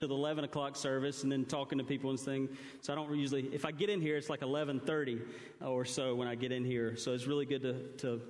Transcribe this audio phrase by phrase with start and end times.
[0.00, 2.56] to the 11 o'clock service and then talking to people and things.
[2.82, 5.20] So I don't usually, if I get in here, it's like 11:30
[5.60, 6.96] or so when I get in here.
[6.96, 7.72] So it's really good to,
[8.06, 8.22] to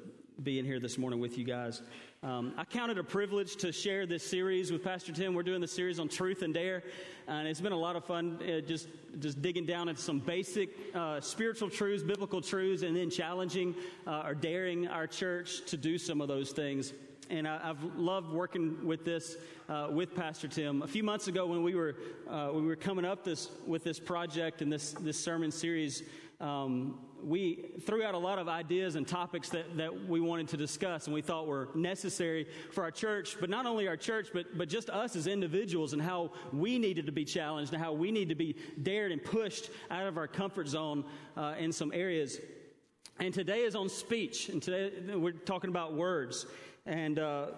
[0.43, 1.83] be in here this morning with you guys.
[2.23, 5.35] Um, I count it a privilege to share this series with Pastor Tim.
[5.35, 6.85] We're doing the series on truth and dare,
[7.27, 8.89] and it's been a lot of fun uh, just
[9.19, 13.75] just digging down into some basic uh, spiritual truths, biblical truths, and then challenging
[14.07, 16.95] uh, or daring our church to do some of those things
[17.31, 19.37] and I, have loved working with this
[19.69, 20.83] uh, with Pastor Tim.
[20.83, 21.97] A few months ago, when we were
[22.29, 26.03] uh, we were coming up this with this project and this this sermon series,
[26.41, 30.57] um, we threw out a lot of ideas and topics that, that we wanted to
[30.57, 34.57] discuss and we thought were necessary for our church, but not only our church, but
[34.57, 38.11] but just us as individuals and how we needed to be challenged and how we
[38.11, 41.05] need to be dared and pushed out of our comfort zone
[41.37, 42.39] uh, in some areas.
[43.21, 46.47] And today is on speech, and today we're talking about words.
[46.89, 47.49] And uh,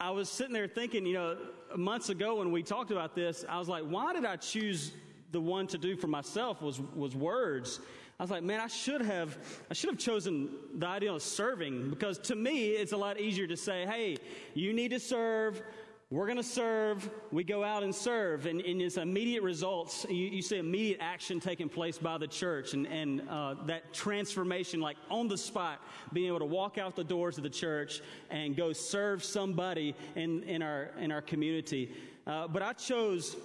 [0.00, 1.36] I was sitting there thinking, you know,
[1.76, 4.90] months ago when we talked about this, I was like, why did I choose
[5.30, 7.78] the one to do for myself was, was words?
[8.18, 9.38] I was like, man, I should have,
[9.70, 13.46] I should have chosen the idea of serving because to me, it's a lot easier
[13.46, 14.16] to say, hey,
[14.54, 15.62] you need to serve
[16.08, 17.10] we're going to serve.
[17.32, 20.06] We go out and serve, and, and it's immediate results.
[20.08, 24.80] You, you, see immediate action taking place by the church, and, and uh, that transformation,
[24.80, 25.80] like on the spot,
[26.12, 30.44] being able to walk out the doors of the church and go serve somebody in,
[30.44, 31.92] in our in our community.
[32.24, 33.36] Uh, but I chose,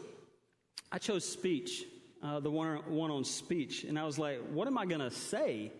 [0.91, 1.85] I chose speech,
[2.21, 5.09] uh, the one one on speech, and I was like, what am I going to
[5.09, 5.71] say?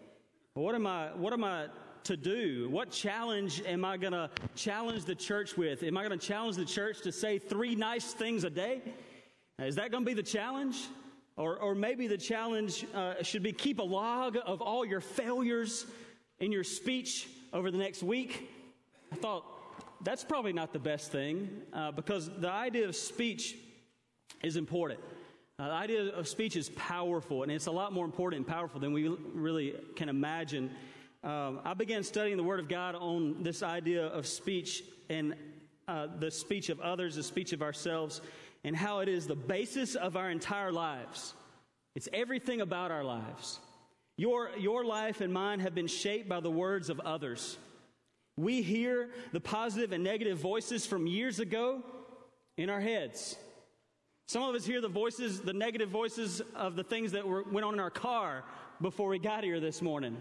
[0.56, 1.10] What am I?
[1.16, 1.68] What am I?
[2.06, 2.70] To do?
[2.70, 5.84] What challenge am I going to challenge the church with?
[5.84, 8.82] Am I going to challenge the church to say three nice things a day?
[9.60, 10.88] Is that going to be the challenge?
[11.38, 15.86] Or, or maybe the challenge uh, should be keep a log of all your failures
[16.40, 18.50] in your speech over the next week.
[19.12, 19.46] I thought
[20.04, 23.56] that's probably not the best thing uh, because the idea of speech
[24.44, 25.00] is important.
[25.60, 28.80] Uh, the idea of speech is powerful, and it's a lot more important and powerful
[28.80, 30.72] than we really can imagine
[31.24, 35.36] um, I began studying the Word of God on this idea of speech and
[35.88, 38.22] uh, the speech of others, the speech of ourselves,
[38.64, 41.36] and how it is the basis of our entire lives.
[41.96, 43.60] It's everything about our lives.
[44.18, 47.58] Your, your life and mine have been shaped by the words of others.
[48.36, 51.84] We hear the positive and negative voices from years ago
[52.58, 53.36] in our heads.
[54.28, 57.66] Some of us hear the voices, the negative voices of the things that were, went
[57.66, 58.44] on in our car
[58.80, 60.18] before we got here this morning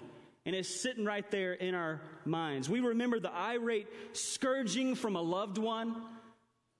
[0.47, 2.69] and it's sitting right there in our minds.
[2.69, 5.95] We remember the irate scourging from a loved one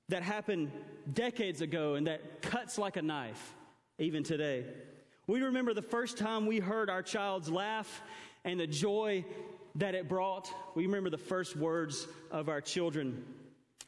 [0.09, 0.71] that happened
[1.13, 3.55] decades ago and that cuts like a knife
[3.99, 4.65] even today.
[5.27, 8.03] We remember the first time we heard our child's laugh
[8.45, 9.25] and the joy
[9.77, 10.53] that it brought.
[10.75, 13.25] We remember the first words of our children.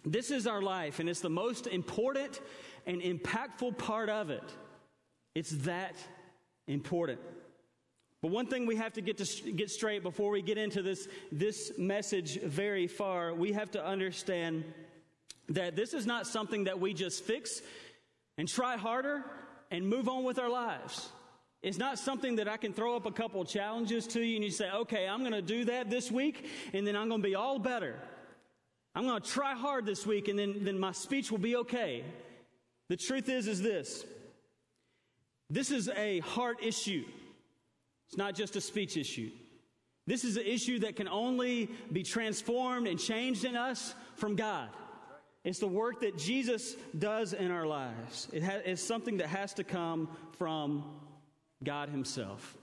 [0.05, 2.41] This is our life, and it's the most important
[2.87, 4.45] and impactful part of it.
[5.35, 5.97] It's that
[6.67, 7.21] important.
[8.23, 11.09] But one thing we have to get to get straight before we get into this,
[11.33, 14.65] this message very far, we have to understand
[15.49, 17.61] that this is not something that we just fix
[18.39, 19.25] and try harder
[19.73, 21.09] and move on with our lives.
[21.63, 24.51] It's not something that I can throw up a couple challenges to you and you
[24.51, 27.35] say, okay, I'm going to do that this week and then I'm going to be
[27.35, 27.97] all better.
[28.95, 32.05] I'm going to try hard this week and then, then my speech will be okay.
[32.89, 34.05] The truth is, is this.
[35.51, 37.05] This is a heart issue.
[38.13, 39.31] It's not just a speech issue.
[40.07, 44.69] This is an issue that can only be transformed and changed in us from God.
[45.45, 48.29] It's the work that Jesus does in our lives.
[48.31, 50.85] It ha- it's something that has to come from
[51.65, 52.59] God Himself.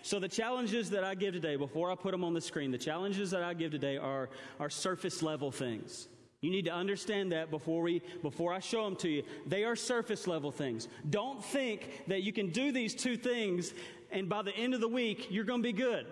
[0.00, 2.78] So, the challenges that I give today, before I put them on the screen, the
[2.78, 6.08] challenges that I give today are, are surface level things.
[6.42, 9.22] You need to understand that before we, before I show them to you.
[9.46, 10.88] They are surface level things.
[11.08, 13.72] Don't think that you can do these two things
[14.12, 16.06] and by the end of the week, you're going to be good.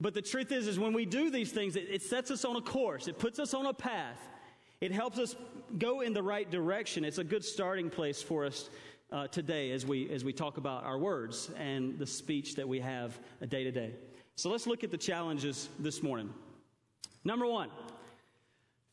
[0.00, 2.56] But the truth is, is when we do these things, it, it sets us on
[2.56, 3.08] a course.
[3.08, 4.20] It puts us on a path.
[4.80, 5.34] It helps us
[5.78, 7.04] go in the right direction.
[7.04, 8.68] It's a good starting place for us
[9.10, 12.80] uh, today as we, as we talk about our words and the speech that we
[12.80, 13.18] have
[13.48, 13.94] day to day.
[14.34, 16.32] So let's look at the challenges this morning.
[17.24, 17.70] Number one,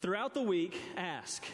[0.03, 1.45] Throughout the week, ask,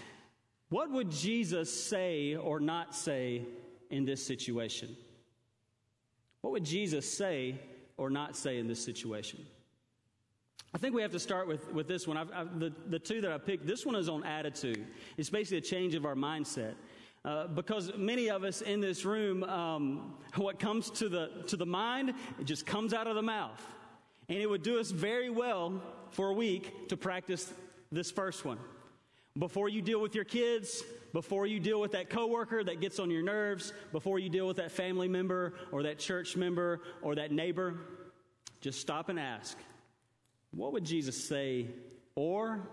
[0.69, 3.43] what would Jesus say or not say
[3.91, 4.97] in this situation?
[6.41, 7.59] What would Jesus say
[7.97, 9.45] or not say in this situation?
[10.73, 12.15] I think we have to start with, with this one.
[12.15, 14.85] I've, I've, the, the two that I picked, this one is on attitude.
[15.17, 16.75] It's basically a change of our mindset.
[17.25, 21.65] Uh, because many of us in this room, um, what comes to the, to the
[21.65, 23.61] mind, it just comes out of the mouth.
[24.29, 25.81] And it would do us very well
[26.11, 27.51] for a week to practice
[27.91, 28.59] this first one.
[29.39, 30.83] Before you deal with your kids,
[31.13, 34.57] before you deal with that coworker that gets on your nerves, before you deal with
[34.57, 37.79] that family member or that church member or that neighbor,
[38.59, 39.57] just stop and ask,
[40.51, 41.67] what would Jesus say
[42.15, 42.67] or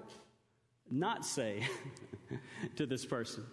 [0.90, 1.62] not say
[2.76, 3.44] to this person?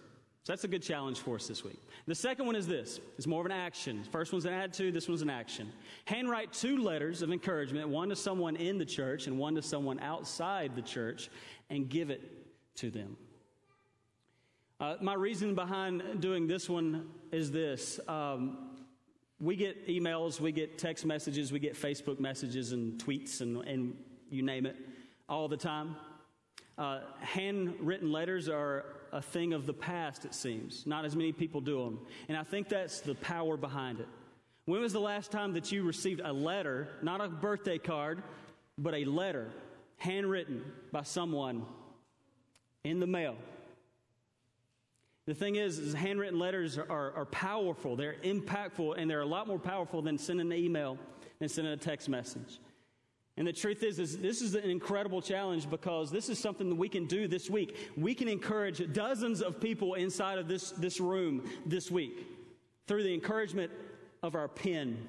[0.42, 1.80] So that's a good challenge for us this week.
[2.06, 3.00] The second one is this.
[3.16, 4.04] It's more of an action.
[4.10, 5.72] First one's an attitude, this one's an action.
[6.04, 10.00] Handwrite two letters of encouragement, one to someone in the church and one to someone
[10.00, 11.30] outside the church,
[11.70, 12.43] and give it
[12.76, 13.16] to them.
[14.80, 18.00] Uh, my reason behind doing this one is this.
[18.08, 18.70] Um,
[19.40, 23.96] we get emails, we get text messages, we get Facebook messages and tweets and, and
[24.30, 24.76] you name it
[25.28, 25.96] all the time.
[26.76, 30.86] Uh, handwritten letters are a thing of the past, it seems.
[30.86, 32.00] Not as many people do them.
[32.28, 34.08] And I think that's the power behind it.
[34.64, 38.22] When was the last time that you received a letter, not a birthday card,
[38.76, 39.50] but a letter
[39.98, 41.64] handwritten by someone
[42.84, 43.36] in the mail?
[45.26, 49.46] The thing is, is handwritten letters are, are powerful, they're impactful, and they're a lot
[49.46, 50.98] more powerful than sending an email
[51.40, 52.60] and sending a text message.
[53.36, 56.76] And the truth is, is this is an incredible challenge because this is something that
[56.76, 57.90] we can do this week.
[57.96, 62.26] We can encourage dozens of people inside of this, this room this week
[62.86, 63.72] through the encouragement
[64.22, 65.08] of our pen.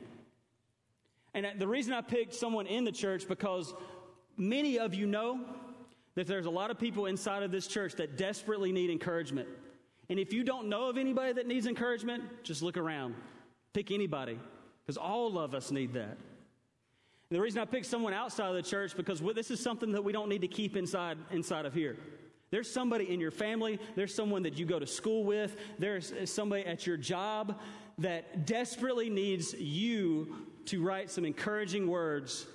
[1.35, 3.73] And the reason I picked someone in the church because
[4.37, 5.41] many of you know
[6.15, 9.47] that there's a lot of people inside of this church that desperately need encouragement.
[10.09, 13.15] And if you don't know of anybody that needs encouragement, just look around.
[13.73, 14.39] Pick anybody,
[14.81, 16.17] because all of us need that.
[17.29, 20.03] And the reason I picked someone outside of the church because this is something that
[20.03, 21.97] we don't need to keep inside inside of here.
[22.51, 26.25] There's somebody in your family, there's someone that you go to school with, there's uh,
[26.25, 27.59] somebody at your job
[27.97, 30.35] that desperately needs you
[30.65, 32.45] to write some encouraging words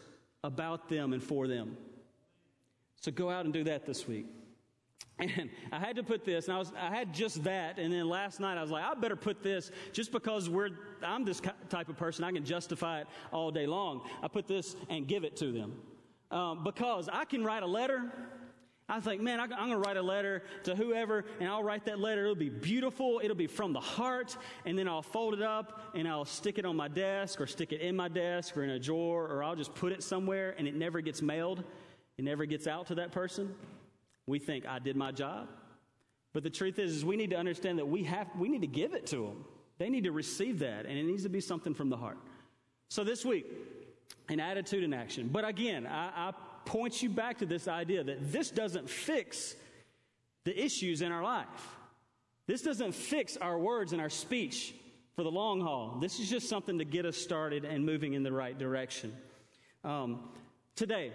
[0.45, 1.77] about them and for them.
[3.00, 4.26] So go out and do that this week.
[5.19, 7.79] And I had to put this, and I, was, I had just that.
[7.79, 10.70] And then last night I was like, I better put this just because we're,
[11.02, 12.25] I'm this type of person.
[12.25, 14.02] I can justify it all day long.
[14.23, 15.75] I put this and give it to them.
[16.31, 18.11] Um, because I can write a letter.
[18.88, 22.00] I think, man, I'm going to write a letter to whoever, and I'll write that
[22.00, 22.23] letter.
[22.23, 23.20] It'll be beautiful.
[23.23, 24.37] It'll be from the heart.
[24.64, 27.73] And then I'll fold it up and I'll stick it on my desk or stick
[27.73, 30.67] it in my desk or in a drawer or I'll just put it somewhere and
[30.67, 31.62] it never gets mailed.
[32.20, 33.55] It never gets out to that person.
[34.26, 35.49] We think I did my job.
[36.34, 38.67] But the truth is, is we need to understand that we have we need to
[38.67, 39.46] give it to them.
[39.78, 42.19] They need to receive that, and it needs to be something from the heart.
[42.90, 43.46] So this week,
[44.28, 45.31] an attitude and action.
[45.32, 46.32] But again, I, I
[46.67, 49.56] point you back to this idea that this doesn't fix
[50.44, 51.46] the issues in our life.
[52.46, 54.75] This doesn't fix our words and our speech
[55.16, 55.96] for the long haul.
[56.02, 59.16] This is just something to get us started and moving in the right direction.
[59.84, 60.28] Um,
[60.76, 61.12] today,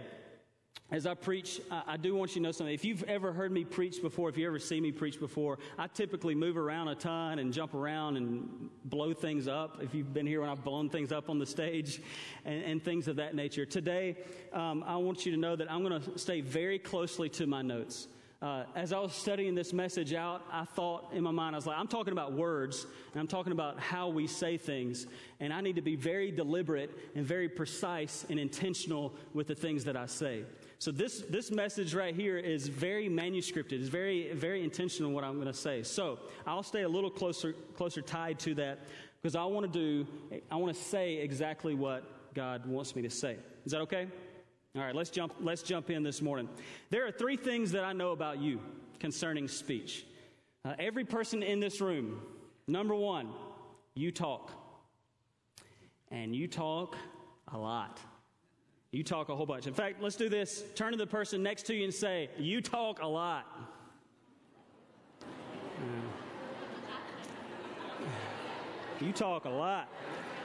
[0.91, 2.73] as I preach, I, do want you to know something.
[2.73, 5.87] If you've ever heard me preach before, if you ever see me preach before, I
[5.87, 9.79] typically move around a ton and jump around and blow things up.
[9.81, 12.03] If you've been here when I've blown things up on the stage
[12.45, 13.65] and, and things of that nature.
[13.65, 14.15] Today,
[14.53, 17.63] um, I want you to know that I'm going to stay very closely to my
[17.63, 18.07] notes.
[18.41, 21.65] Uh, as I was studying this message out, I thought in my mind, I was
[21.65, 25.07] like, I'm talking about words, and I'm talking about how we say things,
[25.39, 29.85] and I need to be very deliberate and very precise and intentional with the things
[29.85, 30.43] that I say.
[30.79, 33.73] So this, this message right here is very manuscripted.
[33.73, 35.83] It's very, very intentional what I'm going to say.
[35.83, 38.79] So I'll stay a little closer, closer tied to that
[39.21, 43.09] because I want to do, I want to say exactly what God wants me to
[43.09, 43.37] say.
[43.65, 44.07] Is that okay?
[44.75, 46.49] All right, let's jump, let's jump in this morning.
[46.89, 48.59] There are three things that I know about you
[48.99, 50.05] concerning speech.
[50.65, 52.21] Uh, every person in this room,
[52.67, 53.29] number one,
[53.93, 54.51] you talk.
[56.11, 56.97] And you talk
[57.47, 57.99] a lot.
[58.95, 59.67] You talk a whole bunch.
[59.67, 60.63] In fact, let's do this.
[60.73, 63.45] Turn to the person next to you and say, You talk a lot.
[69.01, 69.89] You talk a lot.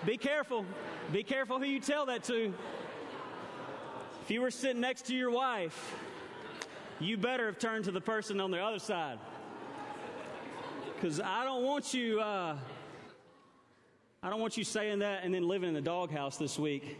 [0.04, 0.66] Be careful.
[1.12, 2.52] Be careful who you tell that to.
[4.24, 5.94] If you were sitting next to your wife,
[6.98, 9.20] you better have turned to the person on the other side.
[10.96, 12.56] Because I don't want you, uh,
[14.24, 16.98] I don't want you saying that and then living in the doghouse this week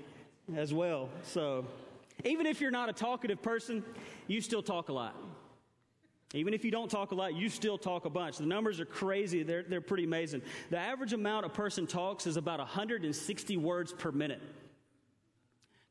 [0.56, 1.08] as well.
[1.22, 1.66] So,
[2.24, 3.82] even if you're not a talkative person,
[4.26, 5.16] you still talk a lot.
[6.32, 8.38] Even if you don't talk a lot, you still talk a bunch.
[8.38, 9.42] The numbers are crazy.
[9.42, 10.42] They're, they're pretty amazing.
[10.70, 14.40] The average amount a person talks is about 160 words per minute.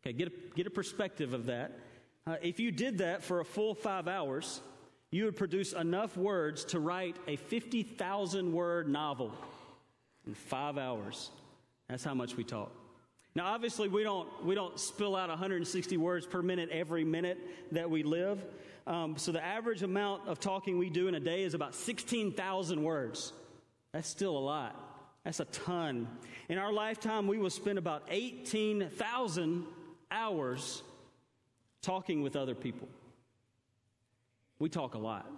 [0.01, 1.77] Okay, get a, get a perspective of that.
[2.25, 4.61] Uh, if you did that for a full five hours,
[5.11, 9.33] you would produce enough words to write a 50,000 word novel
[10.25, 11.31] in five hours.
[11.89, 12.71] That's how much we talk.
[13.35, 17.37] Now, obviously, we don't, we don't spill out 160 words per minute every minute
[17.71, 18.43] that we live.
[18.87, 22.83] Um, so the average amount of talking we do in a day is about 16,000
[22.83, 23.33] words.
[23.91, 24.75] That's still a lot.
[25.23, 26.07] That's a ton.
[26.47, 29.65] In our lifetime, we will spend about 18,000
[30.09, 30.81] hours
[31.81, 32.87] talking with other people.
[34.57, 35.29] We talk a lot.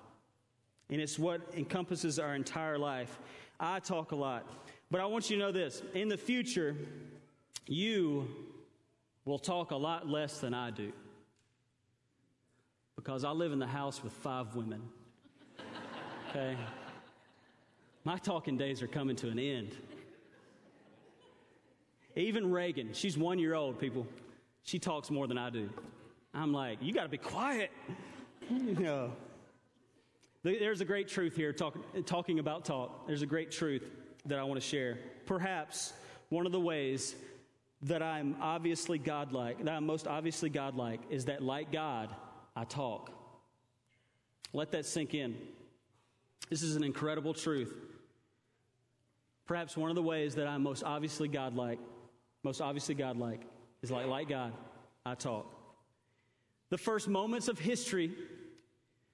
[0.90, 3.20] And it's what encompasses our entire life.
[3.60, 4.46] I talk a lot.
[4.90, 6.76] But I want you to know this in the future,
[7.68, 8.28] you
[9.26, 10.92] will talk a lot less than I do.
[12.96, 14.82] Because I live in the house with five women.
[16.30, 16.58] Okay?
[18.04, 19.76] My talking days are coming to an end.
[22.16, 24.06] Even Reagan, she's one year old, people.
[24.64, 25.70] She talks more than I do.
[26.34, 27.72] I'm like, you got to be quiet.
[28.50, 29.12] you know.
[30.44, 33.06] There's a great truth here talk, talking about talk.
[33.06, 33.84] There's a great truth
[34.26, 34.98] that I want to share.
[35.28, 35.94] Perhaps
[36.30, 37.16] one of the ways
[37.84, 42.10] that I'm obviously godlike, that I'm most obviously godlike, is that like God,
[42.56, 43.12] I talk.
[44.54, 45.36] Let that sink in.
[46.50, 47.74] This is an incredible truth.
[49.46, 51.80] Perhaps one of the ways that I'm most obviously godlike,
[52.44, 53.42] most obviously godlike,
[53.82, 54.54] is like, like God,
[55.06, 55.46] I talk.
[56.70, 58.12] The first moments of history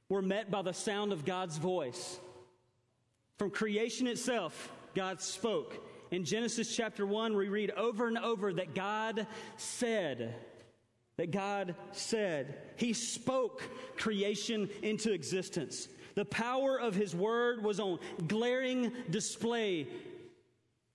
[0.09, 2.19] were met by the sound of God's voice.
[3.37, 5.75] From creation itself, God spoke.
[6.11, 10.35] In Genesis chapter 1, we read over and over that God said,
[11.17, 12.57] that God said.
[12.77, 13.63] He spoke
[13.97, 15.89] creation into existence.
[16.15, 19.87] The power of His Word was on glaring display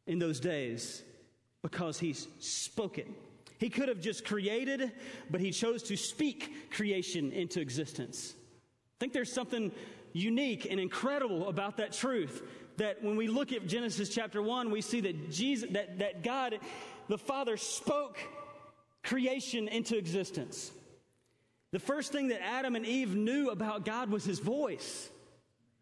[0.07, 1.03] in those days
[1.61, 3.09] because He spoke it.
[3.59, 4.93] He could have just created,
[5.31, 8.35] but He chose to speak creation into existence.
[8.35, 9.73] I think there's something
[10.13, 12.43] unique and incredible about that truth
[12.77, 16.59] that when we look at Genesis chapter 1, we see that Jesus that, that God
[17.09, 18.19] the Father spoke
[19.03, 20.71] creation into existence.
[21.73, 25.09] The first thing that Adam and Eve knew about God was his voice.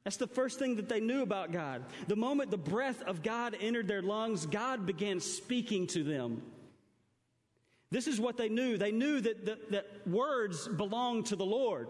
[0.04, 1.84] That's the first thing that they knew about God.
[2.08, 6.42] The moment the breath of God entered their lungs, God began speaking to them.
[7.90, 8.78] This is what they knew.
[8.78, 11.88] They knew that, that, that words belonged to the Lord.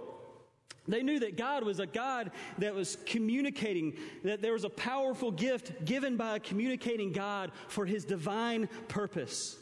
[0.88, 5.30] They knew that God was a God that was communicating, that there was a powerful
[5.30, 9.56] gift given by a communicating God for his divine purpose.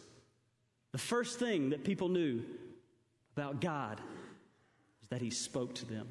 [0.93, 2.43] The first thing that people knew
[3.37, 4.01] about God
[5.03, 6.09] is that he spoke to them.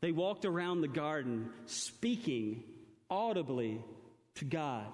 [0.00, 2.62] They walked around the garden speaking
[3.10, 3.82] audibly
[4.36, 4.86] to God.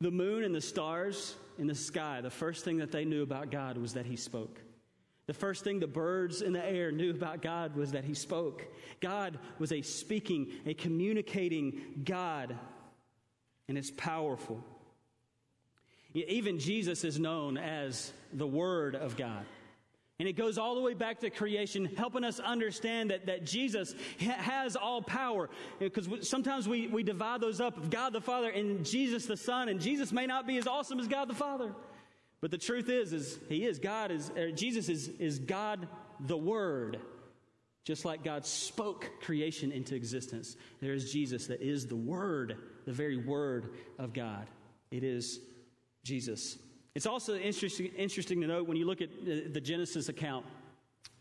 [0.00, 3.50] The moon and the stars in the sky, the first thing that they knew about
[3.50, 4.60] God was that he spoke.
[5.26, 8.66] The first thing the birds in the air knew about God was that He spoke.
[9.00, 12.56] God was a speaking, a communicating God,
[13.68, 14.62] and it's powerful.
[16.14, 19.44] Even Jesus is known as the Word of God.
[20.20, 23.96] And it goes all the way back to creation, helping us understand that, that Jesus
[24.20, 25.50] has all power.
[25.80, 29.68] Uh, because sometimes we, we divide those up God the Father and Jesus the Son,
[29.68, 31.74] and Jesus may not be as awesome as God the Father.
[32.44, 35.88] But the truth is, is he is God, is er, Jesus is, is God
[36.20, 37.00] the Word.
[37.86, 42.92] Just like God spoke creation into existence, there is Jesus that is the Word, the
[42.92, 44.46] very Word of God.
[44.90, 45.40] It is
[46.04, 46.58] Jesus.
[46.94, 50.44] It's also interesting, interesting to note when you look at the Genesis account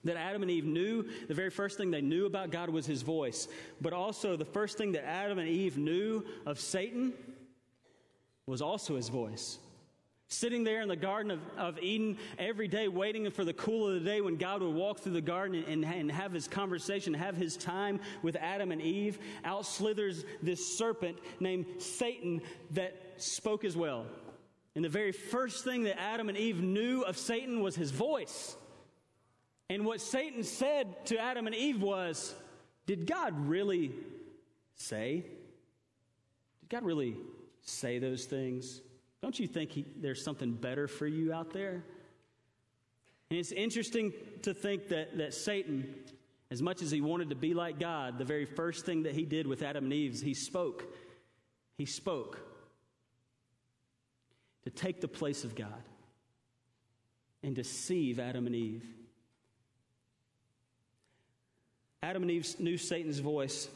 [0.03, 3.01] that Adam and Eve knew, the very first thing they knew about God was his
[3.01, 3.47] voice.
[3.79, 7.13] But also, the first thing that Adam and Eve knew of Satan
[8.45, 9.59] was also his voice.
[10.33, 13.93] Sitting there in the Garden of, of Eden every day, waiting for the cool of
[13.93, 17.37] the day when God would walk through the garden and, and have his conversation, have
[17.37, 23.77] his time with Adam and Eve, out slithers this serpent named Satan that spoke as
[23.77, 24.07] well.
[24.73, 28.57] And the very first thing that Adam and Eve knew of Satan was his voice.
[29.69, 32.33] And what Satan said to Adam and Eve was,
[32.87, 33.91] Did God really
[34.73, 35.25] say?
[36.61, 37.17] Did God really
[37.61, 38.81] say those things?
[39.23, 41.81] Don't you think he, there's something better for you out there?
[43.29, 44.11] And it's interesting
[44.41, 45.95] to think that, that Satan,
[46.51, 49.23] as much as he wanted to be like God, the very first thing that he
[49.23, 50.93] did with Adam and Eve, he spoke.
[51.77, 52.37] He spoke
[54.65, 55.83] to take the place of God
[57.43, 58.85] and deceive Adam and Eve.
[62.01, 63.69] Adam and Eve knew Satan's voice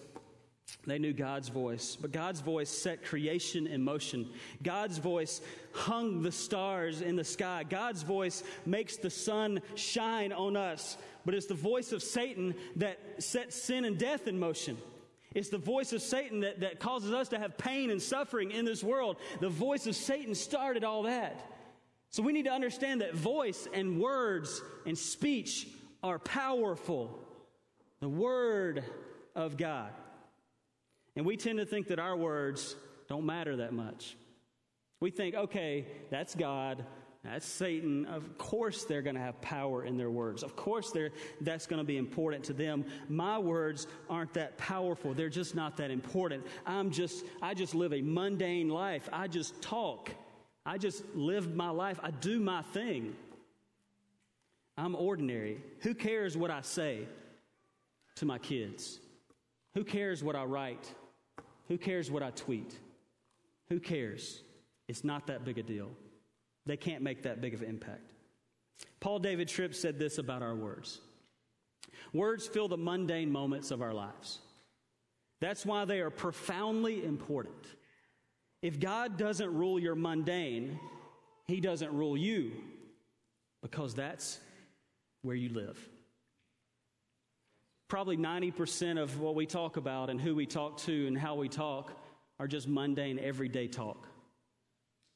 [0.85, 4.29] they knew God's voice, but God's voice set creation in motion.
[4.63, 5.41] God's voice
[5.73, 7.65] hung the stars in the sky.
[7.69, 10.97] God's voice makes the sun shine on us.
[11.25, 14.77] But it's the voice of Satan that sets sin and death in motion.
[15.35, 18.63] It's the voice of Satan that, that causes us to have pain and suffering in
[18.63, 19.17] this world.
[19.41, 21.39] The voice of Satan started all that.
[22.11, 25.67] So we need to understand that voice and words and speech
[26.01, 27.19] are powerful.
[27.99, 28.85] The Word
[29.35, 29.91] of God.
[31.17, 32.75] And we tend to think that our words
[33.09, 34.15] don't matter that much.
[35.01, 36.85] We think, okay, that's God,
[37.23, 38.05] that's Satan.
[38.05, 40.43] Of course, they're going to have power in their words.
[40.43, 40.95] Of course,
[41.41, 42.85] that's going to be important to them.
[43.09, 45.15] My words aren't that powerful.
[45.15, 46.45] They're just not that important.
[46.67, 49.09] I'm just, I just live a mundane life.
[49.11, 50.11] I just talk.
[50.67, 51.99] I just live my life.
[52.03, 53.15] I do my thing.
[54.77, 55.63] I'm ordinary.
[55.79, 57.07] Who cares what I say
[58.17, 58.99] to my kids?
[59.73, 60.93] Who cares what I write?
[61.67, 62.73] Who cares what I tweet?
[63.69, 64.41] Who cares?
[64.87, 65.89] It's not that big a deal.
[66.65, 68.13] They can't make that big of an impact.
[68.99, 71.01] Paul David Tripp said this about our words
[72.13, 74.39] Words fill the mundane moments of our lives.
[75.39, 77.65] That's why they are profoundly important.
[78.61, 80.79] If God doesn't rule your mundane,
[81.47, 82.51] He doesn't rule you
[83.61, 84.39] because that's
[85.21, 85.77] where you live.
[87.87, 91.47] Probably 90% of what we talk about and who we talk to and how we
[91.47, 91.97] talk
[92.39, 94.07] are just mundane, everyday talk.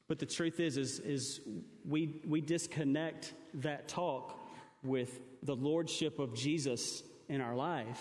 [0.08, 1.40] But the truth is, is, is
[1.88, 4.38] we, we disconnect that talk
[4.82, 8.00] with the lordship of Jesus in our life.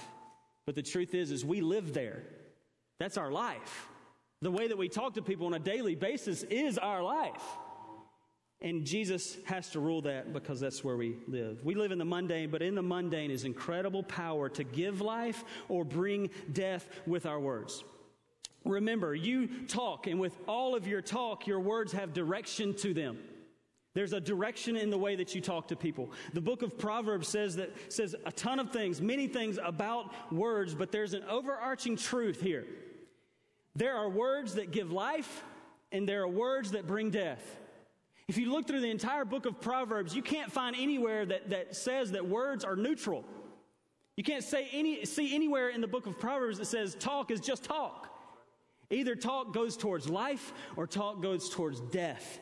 [0.66, 2.24] But the truth is, is we live there.
[3.00, 3.88] That's our life.
[4.42, 7.44] The way that we talk to people on a daily basis is our life.
[8.62, 11.66] And Jesus has to rule that because that's where we live.
[11.66, 15.44] We live in the mundane, but in the mundane is incredible power to give life
[15.68, 17.84] or bring death with our words.
[18.64, 23.18] Remember, you talk, and with all of your talk, your words have direction to them.
[23.94, 26.12] There's a direction in the way that you talk to people.
[26.34, 30.76] The book of Proverbs says that says a ton of things, many things about words,
[30.76, 32.66] but there's an overarching truth here.
[33.76, 35.44] There are words that give life,
[35.92, 37.58] and there are words that bring death.
[38.32, 41.76] If you look through the entire book of Proverbs, you can't find anywhere that, that
[41.76, 43.26] says that words are neutral.
[44.16, 47.42] You can't say any, see anywhere in the book of Proverbs that says talk is
[47.42, 48.08] just talk.
[48.90, 52.40] Either talk goes towards life or talk goes towards death.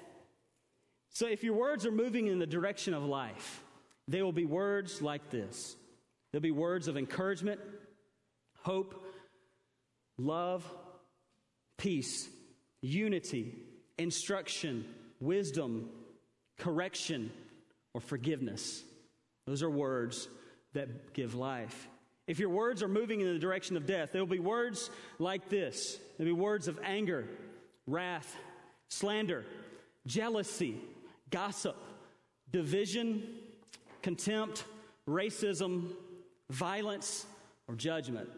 [1.09, 3.63] So if your words are moving in the direction of life,
[4.07, 5.75] they will be words like this.
[6.31, 7.59] They'll be words of encouragement,
[8.61, 8.94] hope,
[10.20, 10.72] love,
[11.79, 12.29] peace,
[12.79, 13.55] unity,
[13.98, 14.85] instruction,
[15.20, 15.90] wisdom,
[16.58, 17.32] correction,
[17.94, 18.84] or forgiveness.
[19.46, 20.27] Those are words
[20.74, 21.88] that give life.
[22.27, 25.50] If your words are moving in the direction of death, there will be words like
[25.50, 25.98] this.
[26.18, 27.27] There'll be words of anger,
[27.88, 28.36] wrath,
[28.90, 29.46] slander,
[30.05, 30.77] jealousy,
[31.32, 31.75] gossip,
[32.51, 33.24] division,
[34.03, 34.64] contempt,
[35.08, 35.94] racism,
[36.51, 37.25] violence,
[37.68, 38.29] or judgment.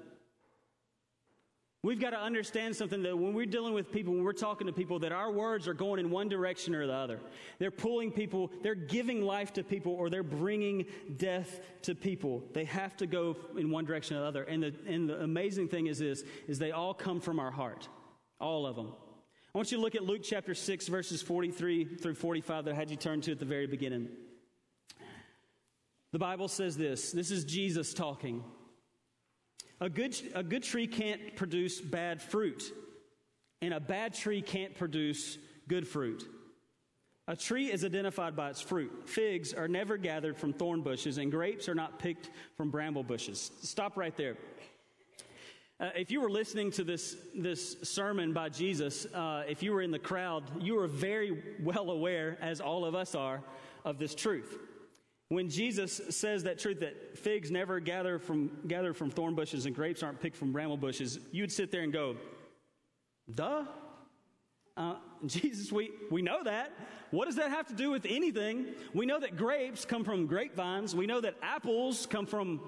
[1.83, 4.73] We've got to understand something that when we're dealing with people, when we're talking to
[4.73, 7.19] people, that our words are going in one direction or the other.
[7.57, 10.85] They're pulling people, they're giving life to people, or they're bringing
[11.17, 12.43] death to people.
[12.53, 14.43] They have to go in one direction or the other.
[14.43, 17.87] And the, and the amazing thing is this, is they all come from our heart.
[18.39, 18.93] All of them.
[19.53, 22.75] I want you to look at Luke chapter 6, verses 43 through 45 that I
[22.75, 24.07] had you turn to at the very beginning.
[26.11, 27.11] The Bible says this.
[27.11, 28.43] This is Jesus talking.
[29.81, 32.71] A good, a good tree can't produce bad fruit,
[33.63, 36.23] and a bad tree can't produce good fruit.
[37.27, 39.09] A tree is identified by its fruit.
[39.09, 43.51] Figs are never gathered from thorn bushes, and grapes are not picked from bramble bushes.
[43.61, 44.37] Stop right there.
[45.79, 49.81] Uh, if you were listening to this, this sermon by Jesus, uh, if you were
[49.81, 53.41] in the crowd, you were very well aware, as all of us are,
[53.83, 54.59] of this truth.
[55.31, 59.73] When Jesus says that truth that figs never gather from, gather from thorn bushes and
[59.73, 62.17] grapes aren't picked from bramble bushes, you'd sit there and go,
[63.33, 63.63] duh.
[64.75, 66.73] Uh, Jesus, we, we know that.
[67.11, 68.73] What does that have to do with anything?
[68.93, 70.93] We know that grapes come from grapevines.
[70.93, 72.59] We know that apples come from.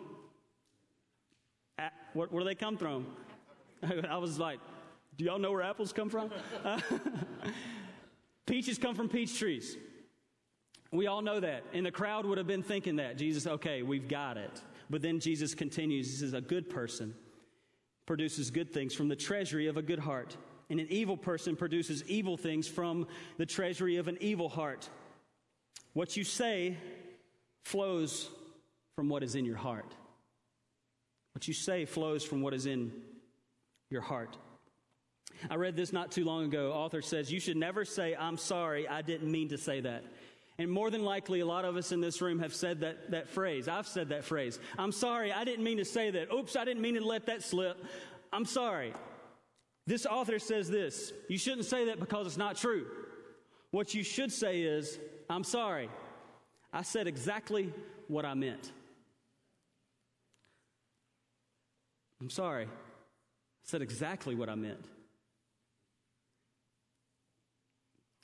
[2.14, 3.08] where, where do they come from?
[4.10, 4.62] I was like,
[5.18, 6.32] do y'all know where apples come from?
[6.64, 6.80] Uh,
[8.46, 9.76] peaches come from peach trees.
[10.94, 11.64] We all know that.
[11.74, 13.18] And the crowd would have been thinking that.
[13.18, 14.62] Jesus, okay, we've got it.
[14.90, 16.08] But then Jesus continues.
[16.08, 17.16] He says, A good person
[18.06, 20.38] produces good things from the treasury of a good heart,
[20.70, 24.88] and an evil person produces evil things from the treasury of an evil heart.
[25.94, 26.78] What you say
[27.66, 28.30] flows
[28.96, 29.96] from what is in your heart.
[31.34, 32.92] What you say flows from what is in
[33.90, 34.38] your heart.
[35.50, 36.72] I read this not too long ago.
[36.72, 40.04] Author says, You should never say, I'm sorry, I didn't mean to say that.
[40.60, 43.30] And more than likely, a lot of us in this room have said that, that
[43.30, 43.68] phrase.
[43.68, 44.60] I've said that phrase.
[44.78, 46.32] I'm sorry, I didn't mean to say that.
[46.32, 47.84] Oops, I didn't mean to let that slip.
[48.32, 48.94] I'm sorry.
[49.86, 52.86] This author says this You shouldn't say that because it's not true.
[53.72, 55.90] What you should say is, I'm sorry.
[56.72, 57.74] I said exactly
[58.08, 58.72] what I meant.
[62.22, 62.66] I'm sorry.
[62.66, 62.68] I
[63.64, 64.84] said exactly what I meant.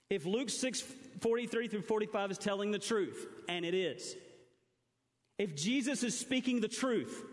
[0.10, 0.84] If Luke 6
[1.20, 4.16] 43 through 45 is telling the truth, and it is,
[5.38, 7.24] if Jesus is speaking the truth,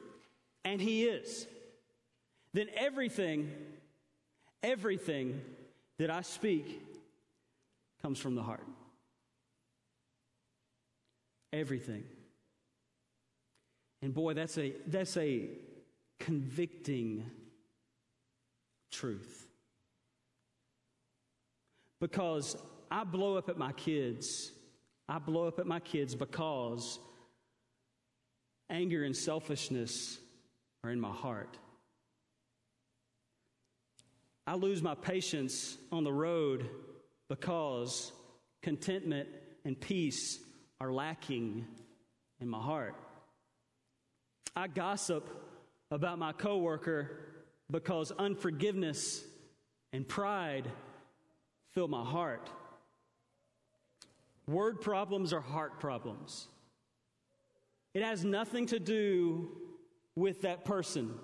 [0.64, 1.46] and he is,
[2.52, 3.50] then everything,
[4.62, 5.40] everything
[5.98, 6.82] that I speak
[8.02, 8.66] comes from the heart.
[11.52, 12.04] Everything.
[14.02, 15.48] And boy, that's a, that's a
[16.20, 17.30] convicting
[18.90, 19.46] truth.
[22.00, 22.56] Because
[22.90, 24.52] I blow up at my kids.
[25.08, 26.98] I blow up at my kids because
[28.68, 30.18] anger and selfishness
[30.82, 31.56] are in my heart.
[34.46, 36.68] I lose my patience on the road
[37.28, 38.12] because
[38.62, 39.28] contentment
[39.64, 40.38] and peace
[40.80, 41.66] are lacking
[42.40, 42.94] in my heart.
[44.54, 45.28] I gossip
[45.90, 47.18] about my coworker
[47.70, 49.24] because unforgiveness
[49.92, 50.70] and pride
[51.72, 52.48] fill my heart.
[54.46, 56.48] Word problems are heart problems.
[57.94, 59.50] It has nothing to do
[60.14, 61.14] with that person.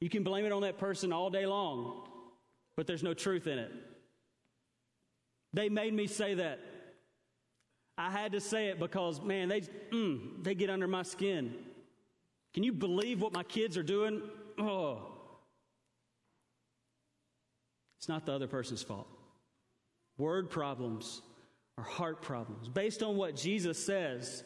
[0.00, 2.08] You can blame it on that person all day long,
[2.76, 3.70] but there's no truth in it.
[5.52, 6.58] They made me say that.
[7.96, 11.54] I had to say it because, man, they, mm, they get under my skin.
[12.54, 14.22] Can you believe what my kids are doing?
[14.58, 15.12] Oh.
[17.98, 19.06] It's not the other person's fault.
[20.18, 21.22] Word problems
[21.78, 22.68] are heart problems.
[22.68, 24.44] Based on what Jesus says,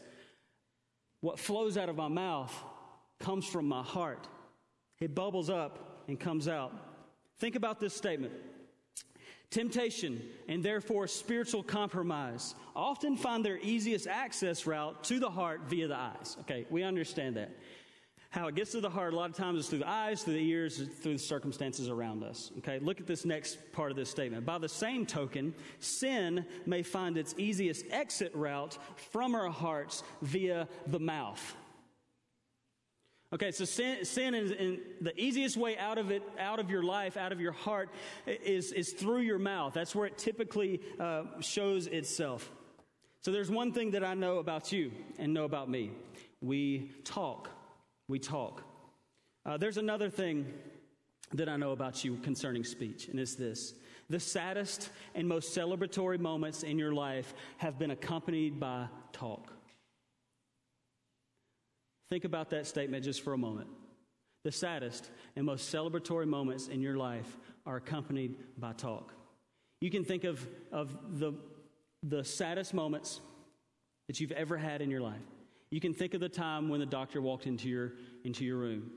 [1.20, 2.54] what flows out of my mouth
[3.18, 4.26] comes from my heart.
[5.00, 6.72] It bubbles up and comes out.
[7.38, 8.32] Think about this statement.
[9.50, 15.88] Temptation and therefore spiritual compromise often find their easiest access route to the heart via
[15.88, 16.36] the eyes.
[16.40, 17.50] Okay, we understand that.
[18.30, 20.34] How it gets to the heart a lot of times is through the eyes, through
[20.34, 22.50] the ears, through the circumstances around us.
[22.58, 24.44] Okay, look at this next part of this statement.
[24.44, 28.78] By the same token, sin may find its easiest exit route
[29.12, 31.56] from our hearts via the mouth.
[33.32, 36.82] Okay, so sin, sin is in the easiest way out of it, out of your
[36.82, 37.88] life, out of your heart,
[38.26, 39.74] is, is through your mouth.
[39.74, 42.50] That's where it typically uh, shows itself.
[43.22, 45.90] So there's one thing that I know about you and know about me.
[46.40, 47.50] We talk.
[48.08, 48.62] We talk.
[49.44, 50.52] Uh, there's another thing
[51.32, 53.74] that I know about you concerning speech, and it's this.
[54.08, 59.52] The saddest and most celebratory moments in your life have been accompanied by talk.
[62.10, 63.68] Think about that statement just for a moment.
[64.44, 69.12] The saddest and most celebratory moments in your life are accompanied by talk.
[69.80, 71.32] You can think of, of the,
[72.04, 73.20] the saddest moments
[74.06, 75.16] that you've ever had in your life.
[75.70, 77.92] You can think of the time when the doctor walked into your,
[78.24, 78.90] into your room.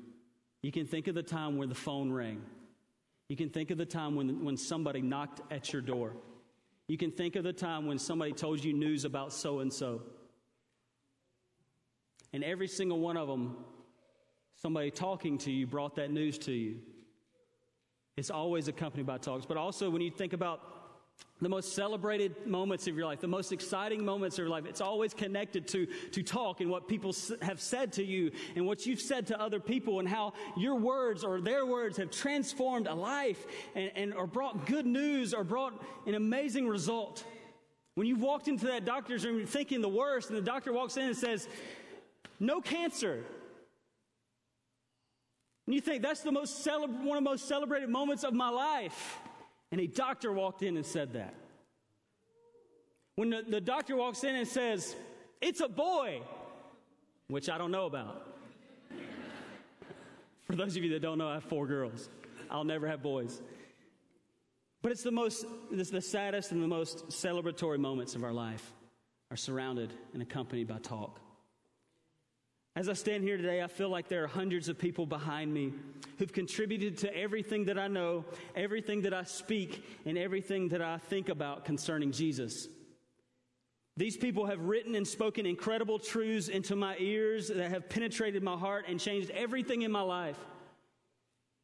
[0.61, 2.41] You can think of the time where the phone rang.
[3.27, 6.13] You can think of the time when, when somebody knocked at your door.
[6.87, 10.01] You can think of the time when somebody told you news about so and so.
[12.33, 13.57] And every single one of them,
[14.55, 16.77] somebody talking to you brought that news to you.
[18.17, 19.45] It's always accompanied by talks.
[19.45, 20.78] But also, when you think about
[21.41, 24.81] the most celebrated moments of your life, the most exciting moments of your life, it's
[24.81, 28.99] always connected to, to talk and what people have said to you and what you've
[28.99, 33.45] said to other people and how your words or their words have transformed a life
[33.73, 37.23] and, and or brought good news or brought an amazing result.
[37.95, 41.03] When you've walked into that doctor's room thinking the worst and the doctor walks in
[41.03, 41.47] and says,
[42.39, 43.23] no cancer.
[45.65, 49.19] And you think that's the most one of the most celebrated moments of my life.
[49.71, 51.33] And a doctor walked in and said that.
[53.15, 54.95] When the, the doctor walks in and says,
[55.41, 56.21] It's a boy,
[57.27, 58.35] which I don't know about.
[60.47, 62.09] For those of you that don't know, I have four girls.
[62.49, 63.41] I'll never have boys.
[64.81, 68.71] But it's the most, it's the saddest and the most celebratory moments of our life
[69.29, 71.19] are surrounded and accompanied by talk.
[72.75, 75.73] As I stand here today, I feel like there are hundreds of people behind me
[76.17, 80.97] who've contributed to everything that I know, everything that I speak, and everything that I
[80.97, 82.67] think about concerning Jesus.
[83.97, 88.55] These people have written and spoken incredible truths into my ears that have penetrated my
[88.55, 90.37] heart and changed everything in my life.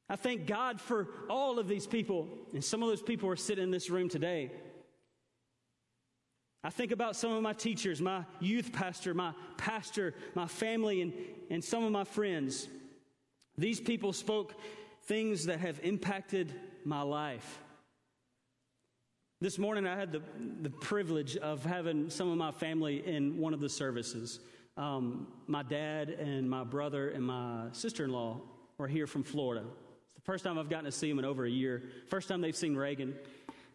[0.10, 3.64] I thank God for all of these people, and some of those people are sitting
[3.64, 4.52] in this room today.
[6.66, 11.14] I think about some of my teachers, my youth pastor, my pastor, my family, and,
[11.52, 12.68] and some of my friends.
[13.56, 14.56] These people spoke
[15.04, 16.52] things that have impacted
[16.84, 17.60] my life.
[19.40, 20.24] This morning, I had the,
[20.64, 24.40] the privilege of having some of my family in one of the services.
[24.76, 28.42] Um, my dad and my brother and my sister in law
[28.80, 29.64] were here from Florida.
[29.68, 31.84] It's the first time I've gotten to see them in over a year.
[32.08, 33.14] First time they've seen Reagan.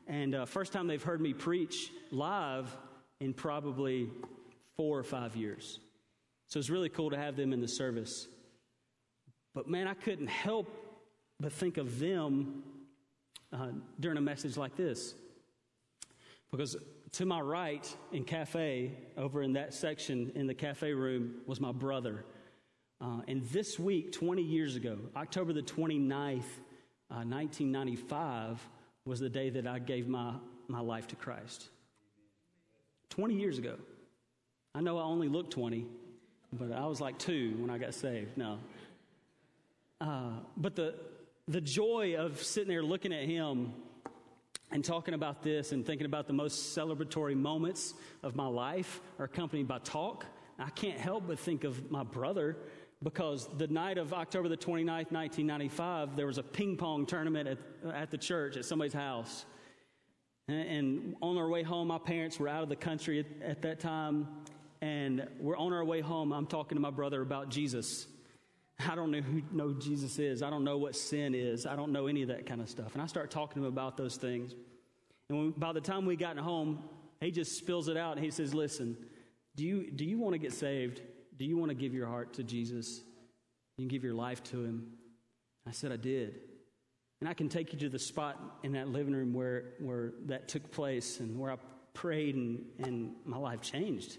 [0.07, 2.75] And uh, first time they've heard me preach live
[3.21, 4.09] in probably
[4.77, 5.79] four or five years.
[6.49, 8.27] So it's really cool to have them in the service.
[9.55, 10.69] But man, I couldn't help
[11.39, 12.63] but think of them
[13.53, 15.15] uh, during a message like this.
[16.51, 16.77] Because
[17.13, 21.73] to my right in cafe, over in that section in the cafe room, was my
[21.73, 22.25] brother.
[23.01, 26.45] Uh, and this week, 20 years ago, October the 29th,
[27.11, 28.69] uh, 1995,
[29.05, 30.35] was the day that I gave my,
[30.69, 31.69] my life to Christ.
[33.11, 33.75] 20 years ago.
[34.75, 35.85] I know I only look 20,
[36.53, 38.37] but I was like two when I got saved.
[38.37, 38.59] No.
[40.01, 40.95] Uh, but the,
[41.49, 43.73] the joy of sitting there looking at him
[44.71, 49.25] and talking about this and thinking about the most celebratory moments of my life are
[49.25, 50.25] accompanied by talk.
[50.59, 52.57] I can't help but think of my brother
[53.03, 57.59] because the night of October the 29th, 1995, there was a ping pong tournament at,
[57.95, 59.47] at the church at somebody's house.
[60.49, 63.63] And, and on our way home, my parents were out of the country at, at
[63.63, 64.29] that time.
[64.83, 66.33] And we're on our way home.
[66.33, 68.07] I'm talking to my brother about Jesus.
[68.89, 70.43] I don't know who know Jesus is.
[70.43, 71.67] I don't know what sin is.
[71.67, 72.93] I don't know any of that kind of stuff.
[72.95, 74.55] And I start talking to him about those things.
[75.29, 76.83] And when, by the time we got home,
[77.21, 78.97] he just spills it out and he says, Listen,
[79.57, 81.03] do you, do you want to get saved?
[81.41, 83.01] Do you want to give your heart to Jesus?
[83.79, 84.93] You can give your life to him.
[85.67, 86.39] I said, I did.
[87.19, 90.49] And I can take you to the spot in that living room where, where that
[90.49, 91.57] took place and where I
[91.95, 94.19] prayed and, and my life changed.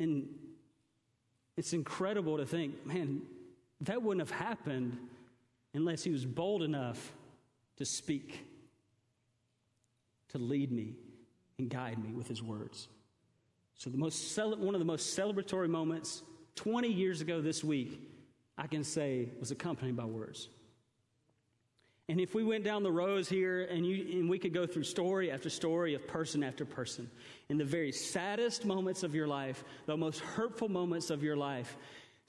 [0.00, 0.26] And
[1.58, 3.20] it's incredible to think, man,
[3.82, 4.96] that wouldn't have happened
[5.74, 7.12] unless he was bold enough
[7.76, 8.40] to speak,
[10.30, 10.94] to lead me
[11.58, 12.88] and guide me with his words.
[13.76, 16.22] So, the most one of the most celebratory moments
[16.56, 18.00] 20 years ago this week,
[18.56, 20.48] I can say, was accompanied by words.
[22.08, 24.82] And if we went down the rows here and, you, and we could go through
[24.82, 27.10] story after story of person after person,
[27.48, 31.78] in the very saddest moments of your life, the most hurtful moments of your life,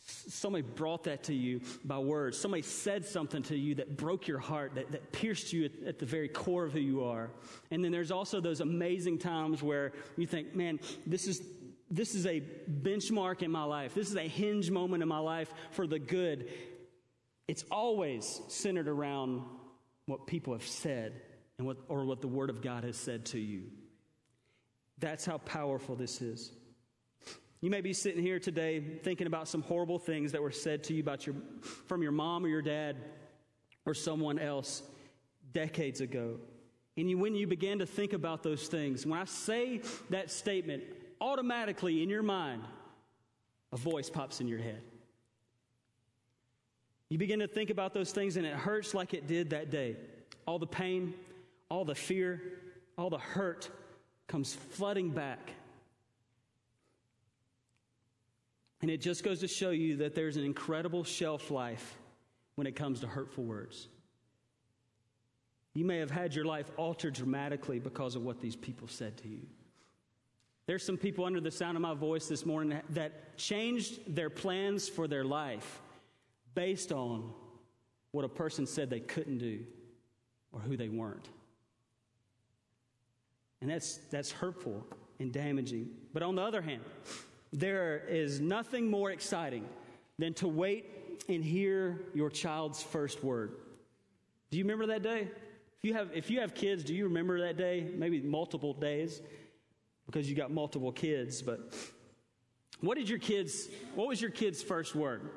[0.05, 2.37] somebody brought that to you by words.
[2.37, 5.99] Somebody said something to you that broke your heart, that, that pierced you at, at
[5.99, 7.31] the very core of who you are.
[7.71, 11.41] And then there's also those amazing times where you think, man, this is,
[11.89, 13.95] this is a benchmark in my life.
[13.95, 16.51] This is a hinge moment in my life for the good.
[17.47, 19.43] It's always centered around
[20.05, 21.13] what people have said
[21.57, 23.63] and what, or what the Word of God has said to you.
[24.99, 26.51] That's how powerful this is.
[27.61, 30.93] You may be sitting here today thinking about some horrible things that were said to
[30.93, 31.35] you about your,
[31.87, 32.97] from your mom or your dad
[33.85, 34.83] or someone else
[35.53, 36.37] decades ago.
[36.97, 40.83] And you, when you begin to think about those things, when I say that statement,
[41.19, 42.61] automatically in your mind,
[43.71, 44.81] a voice pops in your head.
[47.09, 49.95] You begin to think about those things and it hurts like it did that day.
[50.45, 51.13] All the pain,
[51.69, 52.41] all the fear,
[52.97, 53.69] all the hurt
[54.27, 55.51] comes flooding back.
[58.81, 61.97] And it just goes to show you that there's an incredible shelf life
[62.55, 63.87] when it comes to hurtful words.
[65.73, 69.27] You may have had your life altered dramatically because of what these people said to
[69.27, 69.41] you.
[70.67, 74.89] There's some people under the sound of my voice this morning that changed their plans
[74.89, 75.81] for their life
[76.55, 77.31] based on
[78.11, 79.59] what a person said they couldn't do
[80.51, 81.27] or who they weren't.
[83.61, 84.85] And that's, that's hurtful
[85.19, 85.89] and damaging.
[86.13, 86.81] But on the other hand,
[87.53, 89.65] there is nothing more exciting
[90.19, 90.85] than to wait
[91.29, 93.53] and hear your child's first word.
[94.51, 95.29] Do you remember that day?
[95.79, 97.87] If you have, if you have kids, do you remember that day?
[97.93, 99.21] Maybe multiple days
[100.05, 101.41] because you got multiple kids.
[101.41, 101.73] But
[102.81, 105.29] what did your kids, what was your kid's first word?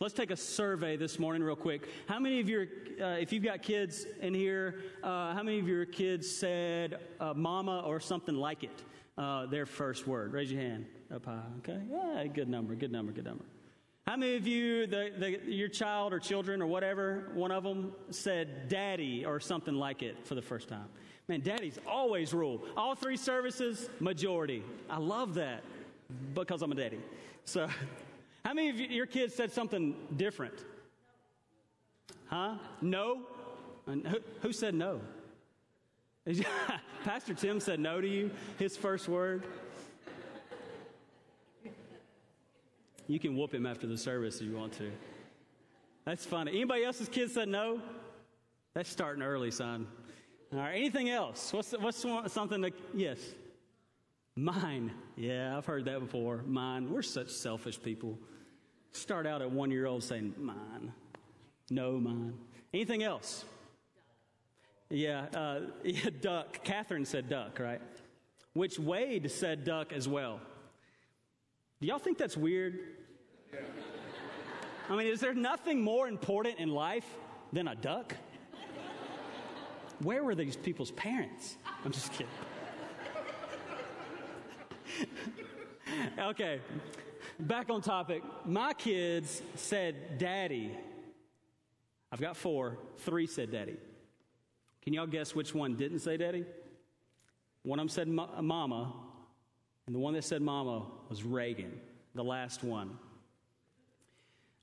[0.00, 1.88] Let's take a survey this morning, real quick.
[2.06, 2.66] How many of your,
[3.00, 7.34] uh, if you've got kids in here, uh, how many of your kids said uh,
[7.34, 8.82] mama or something like it,
[9.16, 10.32] uh, their first word?
[10.32, 11.80] Raise your hand up high, okay?
[11.90, 13.44] Yeah, good number, good number, good number.
[14.06, 17.92] How many of you, the, the, your child or children or whatever, one of them
[18.10, 20.86] said daddy or something like it for the first time?
[21.28, 22.64] Man, daddy's always rule.
[22.74, 24.62] All three services, majority.
[24.88, 25.62] I love that
[26.34, 27.00] because I'm a daddy.
[27.44, 27.68] So,
[28.44, 30.64] how many of your kids said something different?
[32.26, 32.54] Huh?
[32.80, 33.20] No?
[33.86, 35.00] Who, who said no?
[37.04, 39.46] Pastor Tim said no to you, his first word.
[43.08, 44.92] You can whoop him after the service if you want to.
[46.04, 46.52] That's funny.
[46.52, 47.80] Anybody else's kids said no?
[48.74, 49.86] That's starting early, son.
[50.52, 51.52] All right, anything else?
[51.52, 53.18] What's, what's something that, yes?
[54.36, 54.92] Mine.
[55.16, 56.42] Yeah, I've heard that before.
[56.46, 56.90] Mine.
[56.90, 58.18] We're such selfish people.
[58.92, 60.92] Start out at one year old saying, mine.
[61.70, 62.34] No, mine.
[62.72, 63.44] Anything else?
[64.90, 66.62] Yeah, uh, yeah, duck.
[66.62, 67.80] Catherine said duck, right?
[68.52, 70.40] Which Wade said duck as well.
[71.80, 72.78] Do y'all think that's weird?
[74.90, 77.04] I mean, is there nothing more important in life
[77.52, 78.14] than a duck?
[80.00, 81.56] Where were these people's parents?
[81.84, 82.26] I'm just kidding.
[86.18, 86.60] okay,
[87.38, 88.22] back on topic.
[88.46, 90.76] My kids said daddy.
[92.10, 92.78] I've got four.
[92.98, 93.76] Three said daddy.
[94.82, 96.46] Can y'all guess which one didn't say daddy?
[97.62, 98.94] One of them said mama,
[99.86, 101.78] and the one that said mama was Reagan,
[102.14, 102.96] the last one.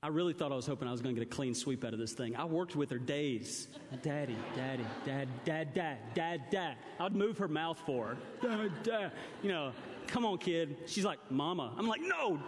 [0.06, 1.92] I really thought I was hoping I was going to get a clean sweep out
[1.92, 2.36] of this thing.
[2.36, 3.66] I worked with her days.
[4.02, 6.76] Daddy, daddy, dad, dad, dad, dad, dad.
[7.00, 8.16] I'd move her mouth for her.
[8.40, 9.12] Dad, dad.
[9.42, 9.72] You know,
[10.06, 10.76] come on, kid.
[10.86, 11.74] She's like, mama.
[11.76, 12.40] I'm like, no.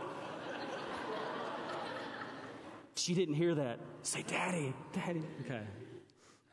[2.95, 3.81] She didn't hear that.
[4.03, 5.25] Say, daddy, daddy.
[5.45, 5.63] Okay.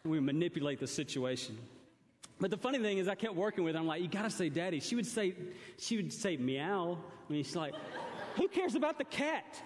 [0.05, 1.55] We manipulate the situation.
[2.39, 3.79] But the funny thing is, I kept working with her.
[3.79, 4.79] I'm like, you gotta say daddy.
[4.79, 5.35] She would say,
[5.77, 6.97] she would say meow.
[7.29, 7.75] I mean, she's like,
[8.37, 9.61] who cares about the cat?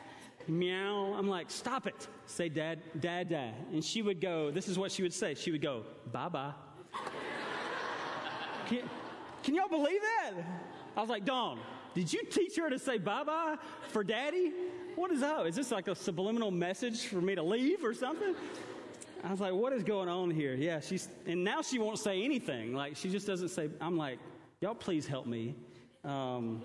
[0.50, 1.14] Meow.
[1.18, 2.08] I'm like, stop it.
[2.26, 3.54] Say dad, dad, dad.
[3.72, 5.34] And she would go, this is what she would say.
[5.34, 6.54] She would go, bye bye.
[8.68, 8.82] can,
[9.44, 10.34] can y'all believe that?
[10.98, 11.60] I was like, Dawn,
[11.94, 13.58] did you teach her to say bye bye
[13.90, 14.52] for daddy?
[14.96, 15.46] What is up?
[15.46, 18.36] Is this like a subliminal message for me to leave or something?
[19.24, 20.56] I was like, what is going on here?
[20.56, 22.74] Yeah, she's, and now she won't say anything.
[22.74, 24.18] Like, she just doesn't say, I'm like,
[24.62, 25.56] y'all please help me.
[26.04, 26.62] Um,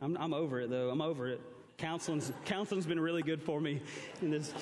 [0.00, 0.90] I'm, I'm over it though.
[0.90, 1.40] I'm over it.
[1.80, 3.80] Counseling's, counseling's been really good for me
[4.20, 4.52] in this.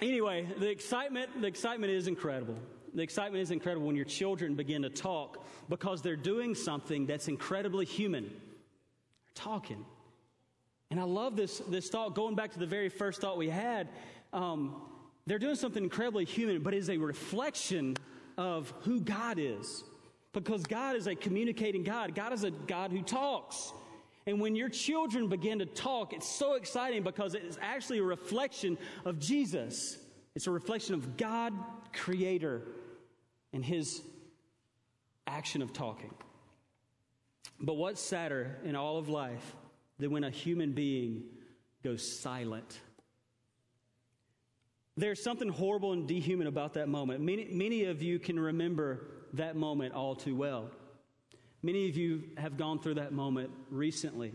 [0.00, 2.54] Anyway, the excitement, the excitement is incredible.
[2.94, 7.26] The excitement is incredible when your children begin to talk because they're doing something that's
[7.26, 8.22] incredibly human.
[8.22, 9.84] They're talking.
[10.92, 13.88] And I love this, this thought, going back to the very first thought we had.
[14.32, 14.80] Um,
[15.26, 17.96] they're doing something incredibly human, but is a reflection
[18.38, 19.82] of who God is.
[20.32, 22.14] Because God is a communicating God.
[22.14, 23.72] God is a God who talks.
[24.26, 28.76] And when your children begin to talk, it's so exciting because it's actually a reflection
[29.04, 29.98] of Jesus.
[30.34, 31.52] It's a reflection of God,
[31.92, 32.62] Creator,
[33.52, 34.02] and His
[35.26, 36.12] action of talking.
[37.60, 39.54] But what's sadder in all of life
[39.98, 41.22] than when a human being
[41.84, 42.80] goes silent?
[44.96, 47.20] There's something horrible and dehuman about that moment.
[47.20, 50.70] Many, many of you can remember that moment all too well.
[51.66, 54.32] Many of you have gone through that moment recently.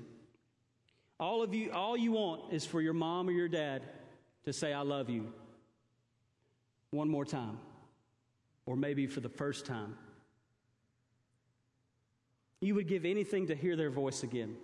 [1.17, 3.84] All of you, all you want is for your mom or your dad
[4.44, 5.32] to say, I love you
[6.89, 7.58] one more time,
[8.65, 9.96] or maybe for the first time.
[12.60, 14.58] You would give anything to hear their voice again.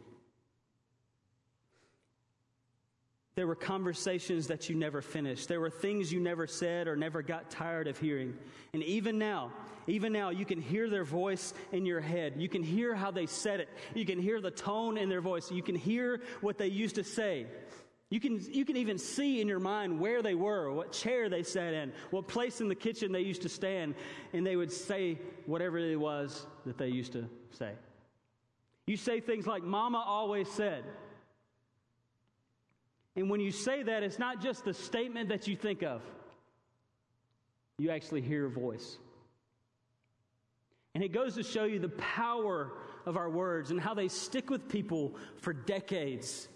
[3.37, 5.47] There were conversations that you never finished.
[5.47, 8.35] There were things you never said or never got tired of hearing.
[8.73, 9.51] And even now,
[9.85, 12.33] even now, you can hear their voice in your head.
[12.37, 13.69] You can hear how they said it.
[13.93, 15.51] You can hear the tone in their voice.
[15.51, 17.45] You can hear what they used to say.
[18.09, 21.43] You can, you can even see in your mind where they were, what chair they
[21.43, 23.93] sat in, what place in the kitchen they used to stand,
[24.33, 27.73] and they would say whatever it was that they used to say.
[28.87, 30.85] You say things like, Mama always said.
[33.17, 36.03] And when you say that, it's not just the statement that you think of,
[37.79, 38.97] you actually hear a voice.
[40.93, 42.71] And it goes to show you the power
[43.07, 46.47] of our words and how they stick with people for decades.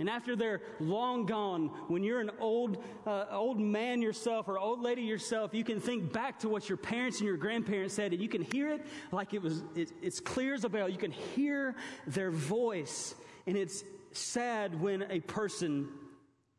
[0.00, 4.80] And after they're long gone, when you're an old, uh, old man yourself or old
[4.80, 8.22] lady yourself, you can think back to what your parents and your grandparents said, and
[8.22, 10.88] you can hear it like it was, it, it's clear as a bell.
[10.88, 11.74] You can hear
[12.06, 13.14] their voice,
[13.46, 13.82] and it's
[14.18, 15.88] sad when a person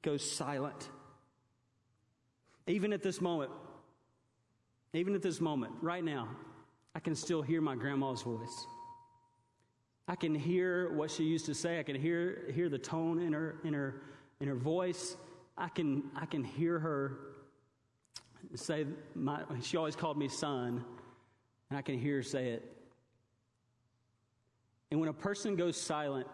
[0.02, 0.89] goes silent.
[2.67, 3.52] Even at this moment,
[4.93, 6.30] even at this moment, right now,
[6.95, 8.65] I can still hear my grandma's voice.
[10.08, 11.80] I can hear what she used to say.
[11.80, 14.01] I can hear, hear the tone in her, in her,
[14.39, 15.16] in her voice.
[15.57, 17.20] I can, I can hear her
[18.55, 20.84] say, my, she always called me son,
[21.70, 22.76] and I can hear her say it.
[24.89, 26.28] And when a person goes silent,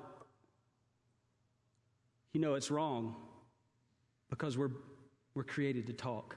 [2.35, 3.15] you know it's wrong
[4.29, 4.71] because we're,
[5.35, 6.35] we're created to talk.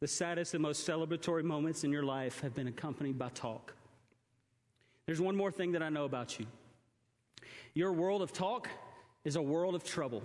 [0.00, 3.74] The saddest and most celebratory moments in your life have been accompanied by talk.
[5.06, 6.46] There's one more thing that I know about you
[7.74, 8.68] your world of talk
[9.24, 10.22] is a world of trouble.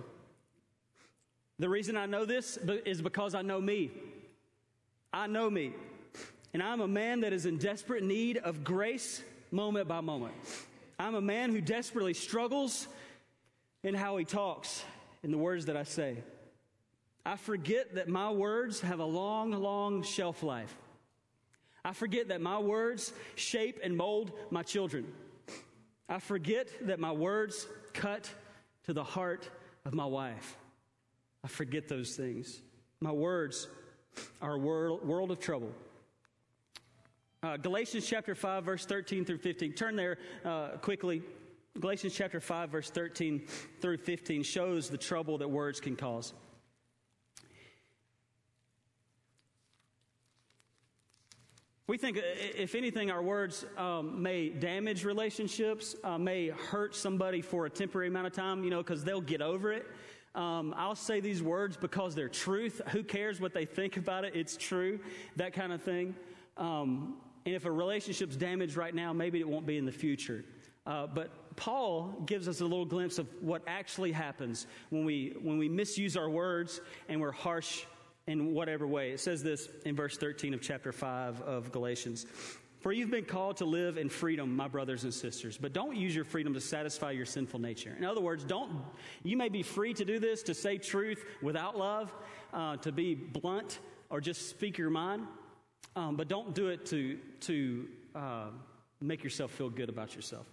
[1.60, 3.92] The reason I know this is because I know me.
[5.12, 5.72] I know me.
[6.52, 10.34] And I'm a man that is in desperate need of grace moment by moment.
[10.98, 12.88] I'm a man who desperately struggles
[13.82, 14.84] in how he talks,
[15.22, 16.18] in the words that I say.
[17.24, 20.74] I forget that my words have a long, long shelf life.
[21.84, 25.06] I forget that my words shape and mold my children.
[26.08, 28.28] I forget that my words cut
[28.84, 29.48] to the heart
[29.84, 30.56] of my wife.
[31.44, 32.60] I forget those things.
[33.00, 33.68] My words
[34.42, 35.72] are a world, world of trouble.
[37.42, 39.72] Uh, Galatians chapter 5, verse 13 through 15.
[39.72, 41.22] Turn there uh, quickly.
[41.78, 43.46] Galatians chapter 5, verse 13
[43.80, 46.34] through 15 shows the trouble that words can cause.
[51.86, 52.22] We think, uh,
[52.56, 58.08] if anything, our words um, may damage relationships, uh, may hurt somebody for a temporary
[58.08, 59.86] amount of time, you know, because they'll get over it.
[60.34, 62.80] Um, I'll say these words because they're truth.
[62.90, 64.36] Who cares what they think about it?
[64.36, 65.00] It's true,
[65.34, 66.14] that kind of thing.
[66.56, 70.44] Um, and if a relationship's damaged right now, maybe it won't be in the future.
[70.86, 75.58] Uh, but Paul gives us a little glimpse of what actually happens when we, when
[75.58, 77.84] we misuse our words and we're harsh
[78.26, 79.10] in whatever way.
[79.10, 82.26] It says this in verse 13 of chapter 5 of Galatians.
[82.80, 86.14] For you've been called to live in freedom, my brothers and sisters, but don't use
[86.14, 87.94] your freedom to satisfy your sinful nature.
[87.98, 88.72] In other words, don't,
[89.22, 92.14] you may be free to do this, to say truth without love,
[92.54, 95.26] uh, to be blunt, or just speak your mind,
[95.94, 98.46] um, but don't do it to, to uh,
[99.02, 100.46] make yourself feel good about yourself.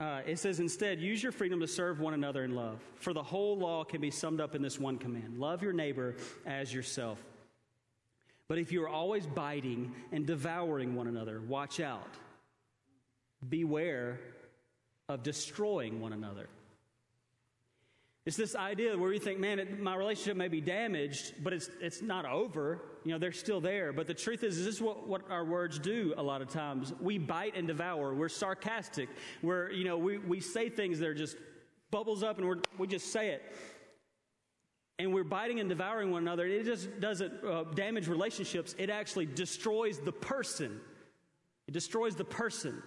[0.00, 2.80] Uh, it says, instead, use your freedom to serve one another in love.
[2.96, 6.14] For the whole law can be summed up in this one command love your neighbor
[6.46, 7.22] as yourself.
[8.48, 12.14] But if you are always biting and devouring one another, watch out.
[13.46, 14.20] Beware
[15.08, 16.48] of destroying one another.
[18.24, 21.70] It's this idea where you think, man, it, my relationship may be damaged, but it's,
[21.80, 22.82] it's not over.
[23.08, 23.90] You know, they're still there.
[23.90, 26.50] But the truth is, is this is what, what our words do a lot of
[26.50, 26.92] times.
[27.00, 28.12] We bite and devour.
[28.12, 29.08] We're sarcastic.
[29.40, 31.38] We're, you know, we, we say things that are just
[31.90, 33.42] bubbles up and we're, we just say it.
[34.98, 36.46] And we're biting and devouring one another.
[36.46, 38.74] It just doesn't uh, damage relationships.
[38.76, 40.78] It actually destroys the person.
[41.66, 42.82] It destroys the person.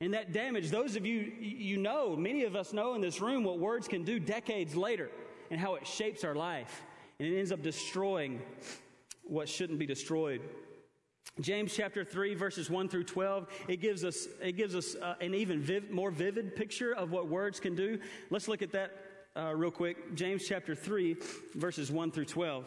[0.00, 3.42] And that damage, those of you, you know, many of us know in this room
[3.42, 5.10] what words can do decades later
[5.50, 6.84] and how it shapes our life.
[7.18, 8.40] And it ends up destroying
[9.26, 10.40] what shouldn't be destroyed.
[11.40, 15.34] James chapter 3 verses 1 through 12 it gives us it gives us uh, an
[15.34, 17.98] even viv- more vivid picture of what words can do.
[18.30, 18.92] Let's look at that
[19.36, 20.14] uh, real quick.
[20.14, 21.16] James chapter 3
[21.54, 22.64] verses 1 through 12.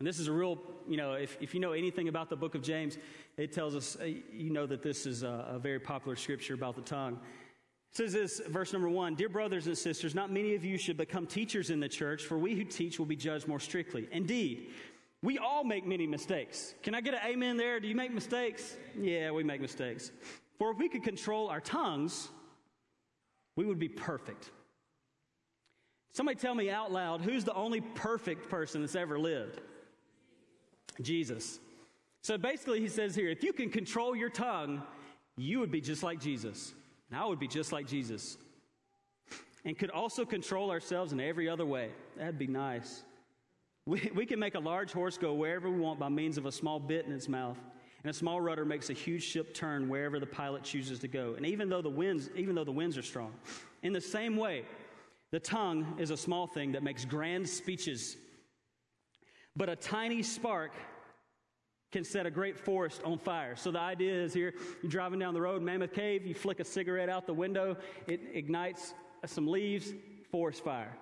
[0.00, 2.54] And this is a real, you know, if, if you know anything about the book
[2.54, 2.96] of James,
[3.36, 6.74] it tells us, uh, you know, that this is a, a very popular scripture about
[6.74, 7.20] the tongue.
[7.92, 11.26] Says this, verse number one Dear brothers and sisters, not many of you should become
[11.26, 14.08] teachers in the church, for we who teach will be judged more strictly.
[14.12, 14.70] Indeed,
[15.22, 16.74] we all make many mistakes.
[16.82, 17.80] Can I get an amen there?
[17.80, 18.76] Do you make mistakes?
[18.98, 20.12] Yeah, we make mistakes.
[20.58, 22.28] For if we could control our tongues,
[23.56, 24.50] we would be perfect.
[26.12, 29.60] Somebody tell me out loud who's the only perfect person that's ever lived?
[31.02, 31.58] Jesus.
[32.22, 34.82] So basically, he says here if you can control your tongue,
[35.36, 36.74] you would be just like Jesus.
[37.10, 38.38] And I would be just like Jesus.
[39.64, 41.90] And could also control ourselves in every other way.
[42.16, 43.02] That'd be nice.
[43.86, 46.52] We, we can make a large horse go wherever we want by means of a
[46.52, 47.58] small bit in its mouth.
[48.02, 51.34] And a small rudder makes a huge ship turn wherever the pilot chooses to go.
[51.36, 53.34] And even though the winds, even though the winds are strong,
[53.82, 54.64] in the same way,
[55.32, 58.16] the tongue is a small thing that makes grand speeches.
[59.54, 60.72] But a tiny spark
[61.92, 63.56] can set a great forest on fire.
[63.56, 66.64] So the idea is here, you're driving down the road, Mammoth Cave, you flick a
[66.64, 67.76] cigarette out the window,
[68.06, 68.94] it ignites
[69.26, 69.92] some leaves,
[70.30, 70.96] forest fire.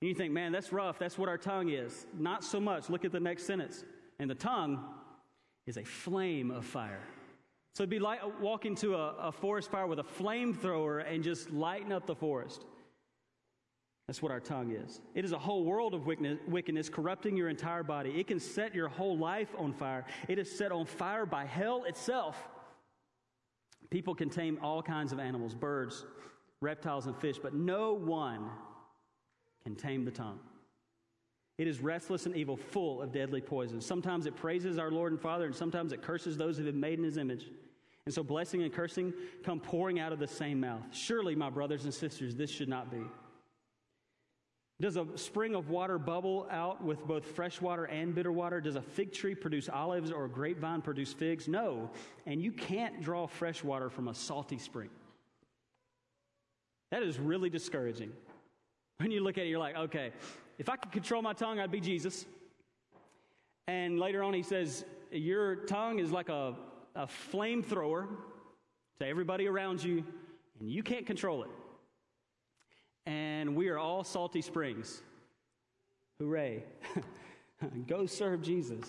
[0.00, 0.98] And you think, man, that's rough.
[0.98, 2.06] That's what our tongue is.
[2.16, 2.90] Not so much.
[2.90, 3.84] Look at the next sentence.
[4.18, 4.84] And the tongue
[5.66, 7.00] is a flame of fire.
[7.74, 11.50] So it'd be like walking to a, a forest fire with a flamethrower and just
[11.50, 12.64] lighten up the forest.
[14.06, 15.00] That's what our tongue is.
[15.14, 18.10] It is a whole world of wickedness, corrupting your entire body.
[18.20, 20.04] It can set your whole life on fire.
[20.28, 22.36] It is set on fire by hell itself.
[23.90, 26.04] People can tame all kinds of animals, birds,
[26.60, 28.50] reptiles, and fish, but no one
[29.64, 30.40] can tame the tongue.
[31.56, 33.80] It is restless and evil, full of deadly poison.
[33.80, 36.80] Sometimes it praises our Lord and Father, and sometimes it curses those who have been
[36.80, 37.46] made in his image.
[38.04, 40.82] And so blessing and cursing come pouring out of the same mouth.
[40.92, 43.00] Surely, my brothers and sisters, this should not be.
[44.80, 48.60] Does a spring of water bubble out with both fresh water and bitter water?
[48.60, 51.46] Does a fig tree produce olives or a grapevine produce figs?
[51.46, 51.90] No.
[52.26, 54.90] And you can't draw fresh water from a salty spring.
[56.90, 58.12] That is really discouraging.
[58.98, 60.12] When you look at it, you're like, okay,
[60.58, 62.26] if I could control my tongue, I'd be Jesus.
[63.66, 66.54] And later on, he says, Your tongue is like a,
[66.94, 68.06] a flamethrower
[69.00, 70.04] to everybody around you,
[70.60, 71.50] and you can't control it.
[73.06, 75.02] And we are all salty springs.
[76.18, 76.64] Hooray.
[77.86, 78.84] Go serve Jesus.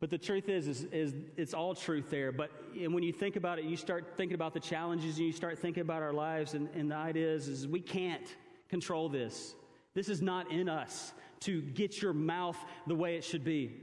[0.00, 2.32] But the truth is, is, is, it's all truth there.
[2.32, 5.32] But and when you think about it, you start thinking about the challenges and you
[5.32, 6.54] start thinking about our lives.
[6.54, 8.26] And, and the idea is, is we can't
[8.68, 9.54] control this.
[9.94, 12.56] This is not in us to get your mouth
[12.86, 13.74] the way it should be,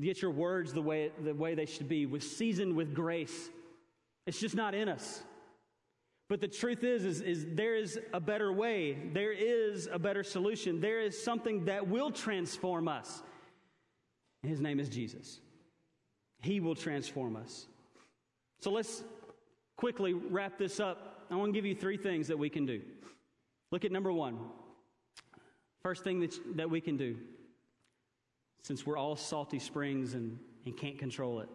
[0.00, 3.50] get your words the way, the way they should be, with seasoned with grace.
[4.26, 5.22] It's just not in us.
[6.30, 8.96] But the truth is, is, is there is a better way.
[9.12, 10.80] There is a better solution.
[10.80, 13.24] There is something that will transform us.
[14.44, 15.40] His name is Jesus.
[16.40, 17.66] He will transform us.
[18.60, 19.02] So let's
[19.76, 21.26] quickly wrap this up.
[21.32, 22.80] I want to give you three things that we can do.
[23.72, 24.38] Look at number one
[25.82, 27.16] First thing that, that we can do,
[28.62, 31.48] since we're all salty springs and, and can't control it,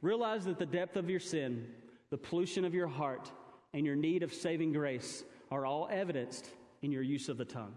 [0.00, 1.66] realize that the depth of your sin,
[2.10, 3.32] the pollution of your heart,
[3.74, 6.48] and your need of saving grace are all evidenced
[6.82, 7.74] in your use of the tongue.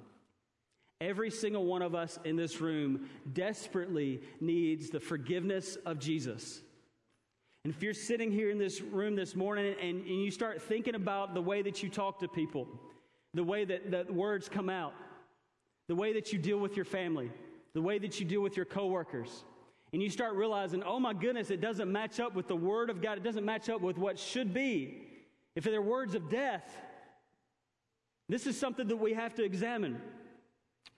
[1.00, 6.62] Every single one of us in this room desperately needs the forgiveness of Jesus.
[7.64, 10.96] And if you're sitting here in this room this morning and, and you start thinking
[10.96, 12.68] about the way that you talk to people,
[13.34, 14.94] the way that, that words come out,
[15.88, 17.32] the way that you deal with your family,
[17.74, 19.44] the way that you deal with your coworkers.
[19.94, 23.02] And you start realizing, oh my goodness, it doesn't match up with the Word of
[23.02, 23.18] God.
[23.18, 25.11] It doesn't match up with what should be.
[25.56, 26.78] If they're words of death,
[28.30, 30.02] this is something that we have to examine.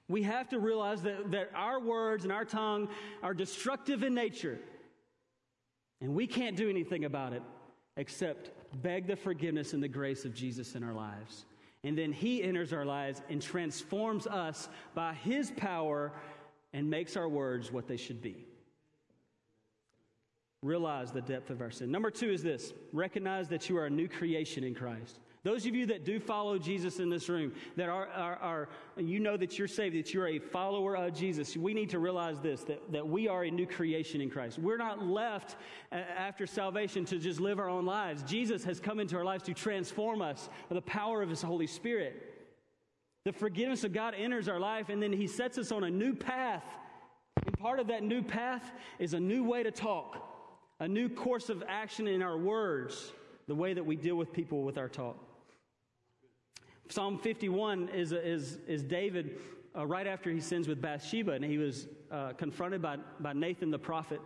[0.07, 2.89] We have to realize that, that our words and our tongue
[3.23, 4.59] are destructive in nature.
[6.01, 7.41] And we can't do anything about it
[7.97, 8.51] except
[8.81, 11.45] beg the forgiveness and the grace of Jesus in our lives.
[11.83, 16.11] And then he enters our lives and transforms us by his power
[16.73, 18.45] and makes our words what they should be.
[20.63, 21.91] Realize the depth of our sin.
[21.91, 25.19] Number two is this recognize that you are a new creation in Christ.
[25.43, 29.19] Those of you that do follow Jesus in this room, that are, are, are, you
[29.19, 32.63] know that you're saved, that you're a follower of Jesus, we need to realize this
[32.63, 34.57] that, that we are a new creation in Christ.
[34.57, 35.57] We're not left
[35.91, 38.23] uh, after salvation to just live our own lives.
[38.23, 41.67] Jesus has come into our lives to transform us by the power of His Holy
[41.67, 42.33] Spirit.
[43.25, 46.15] The forgiveness of God enters our life, and then He sets us on a new
[46.15, 46.63] path.
[47.45, 50.32] And part of that new path is a new way to talk,
[50.83, 53.13] a new course of action in our words,
[53.47, 55.15] the way that we deal with people with our talk.
[56.89, 59.39] Psalm 51 is, is, is David
[59.77, 63.71] uh, right after he sins with Bathsheba, and he was uh, confronted by, by Nathan
[63.71, 64.19] the prophet.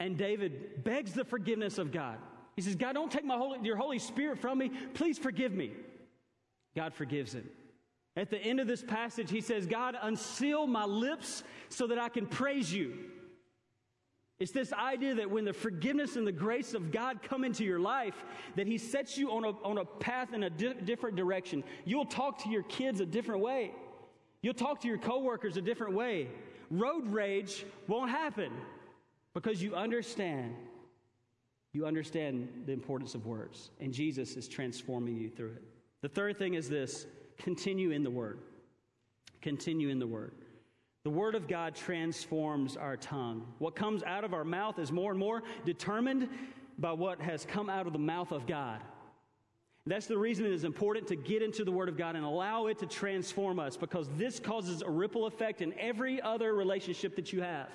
[0.00, 2.16] And David begs the forgiveness of God.
[2.56, 4.70] He says, God, don't take my holy, your Holy Spirit from me.
[4.94, 5.72] Please forgive me.
[6.74, 7.46] God forgives him.
[8.16, 12.08] At the end of this passage, he says, God, unseal my lips so that I
[12.08, 12.94] can praise you.
[14.40, 17.80] It's this idea that when the forgiveness and the grace of God come into your
[17.80, 18.24] life,
[18.54, 21.64] that He sets you on a, on a path in a di- different direction.
[21.84, 23.72] You'll talk to your kids a different way.
[24.40, 26.28] You'll talk to your coworkers a different way.
[26.70, 28.52] Road rage won't happen
[29.34, 30.54] because you understand.
[31.72, 35.62] You understand the importance of words, and Jesus is transforming you through it.
[36.00, 37.06] The third thing is this
[37.38, 38.38] continue in the Word.
[39.42, 40.32] Continue in the Word.
[41.08, 43.46] The Word of God transforms our tongue.
[43.60, 46.28] What comes out of our mouth is more and more determined
[46.76, 48.82] by what has come out of the mouth of God.
[49.86, 52.66] That's the reason it is important to get into the Word of God and allow
[52.66, 57.32] it to transform us because this causes a ripple effect in every other relationship that
[57.32, 57.70] you have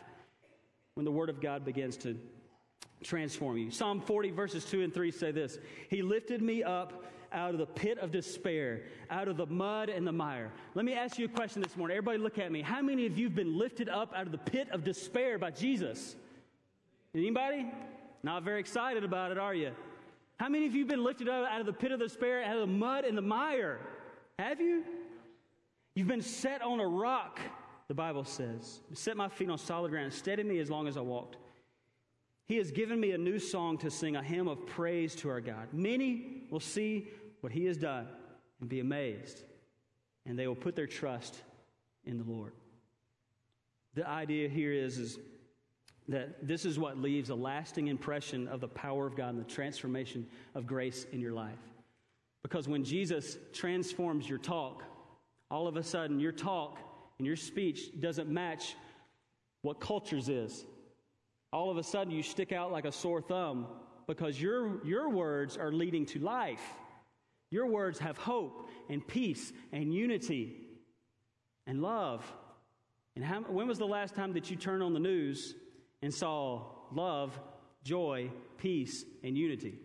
[0.94, 2.16] when the Word of God begins to
[3.02, 3.72] transform you.
[3.72, 5.58] Psalm 40, verses 2 and 3 say this
[5.90, 7.04] He lifted me up
[7.34, 10.52] out of the pit of despair, out of the mud and the mire.
[10.76, 11.98] Let me ask you a question this morning.
[11.98, 12.62] Everybody, look at me.
[12.62, 15.52] How many of you have been lifted up out of the pit of despair by
[15.52, 16.16] Jesus?
[17.16, 17.66] Anybody?
[18.24, 19.72] Not very excited about it, are you?
[20.40, 22.56] How many of you have been lifted up out of the pit of despair, out
[22.56, 23.80] of the mud and the mire?
[24.40, 24.84] Have you?
[25.96, 27.40] You've been set on a rock,
[27.88, 28.80] the Bible says.
[28.94, 31.38] Set my feet on solid ground, steady me as long as I walked.
[32.46, 35.40] He has given me a new song to sing, a hymn of praise to our
[35.40, 35.70] God.
[35.72, 37.08] Many will see
[37.44, 38.08] what he has done
[38.62, 39.44] and be amazed,
[40.26, 41.36] and they will put their trust
[42.06, 42.54] in the Lord.
[43.96, 45.20] The idea here is, is
[46.08, 49.52] that this is what leaves a lasting impression of the power of God and the
[49.52, 50.26] transformation
[50.56, 51.60] of grace in your life.
[52.44, 54.82] Because when Jesus transforms your talk,
[55.52, 56.80] all of a sudden your talk
[57.18, 58.78] and your speech doesn't match
[59.64, 60.64] what culture's is.
[61.52, 63.68] All of a sudden you stick out like a sore thumb
[64.08, 66.64] because your, your words are leading to life.
[67.54, 70.56] Your words have hope and peace and unity
[71.68, 72.26] and love.
[73.16, 75.54] And how, when was the last time that you turned on the news
[76.02, 77.40] and saw love,
[77.84, 79.76] joy, peace, and unity?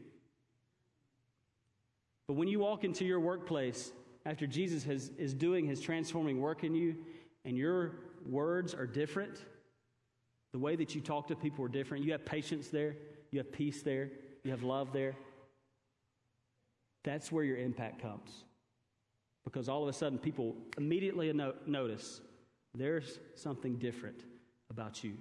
[2.27, 3.93] But when you walk into your workplace
[4.25, 6.97] after Jesus has, is doing his transforming work in you
[7.45, 9.45] and your words are different,
[10.53, 12.97] the way that you talk to people are different, you have patience there,
[13.31, 14.09] you have peace there,
[14.43, 15.15] you have love there,
[17.09, 18.45] that's where your impact comes.
[19.45, 22.21] Because all of a sudden, people immediately no- notice
[22.75, 24.25] there's something different
[24.69, 25.15] about you.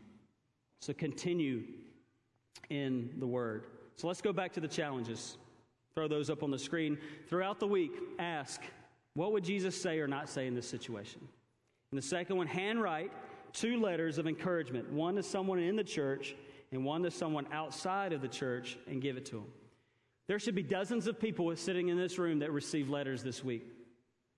[0.81, 1.63] So continue
[2.69, 3.67] in the Word.
[3.95, 5.37] So let's go back to the challenges.
[5.95, 6.97] Throw those up on the screen.
[7.29, 8.61] Throughout the week, ask,
[9.13, 11.21] what would Jesus say or not say in this situation?
[11.91, 13.11] And the second one, handwrite
[13.53, 16.35] two letters of encouragement one to someone in the church
[16.73, 19.47] and one to someone outside of the church and give it to them.
[20.27, 23.65] There should be dozens of people sitting in this room that receive letters this week.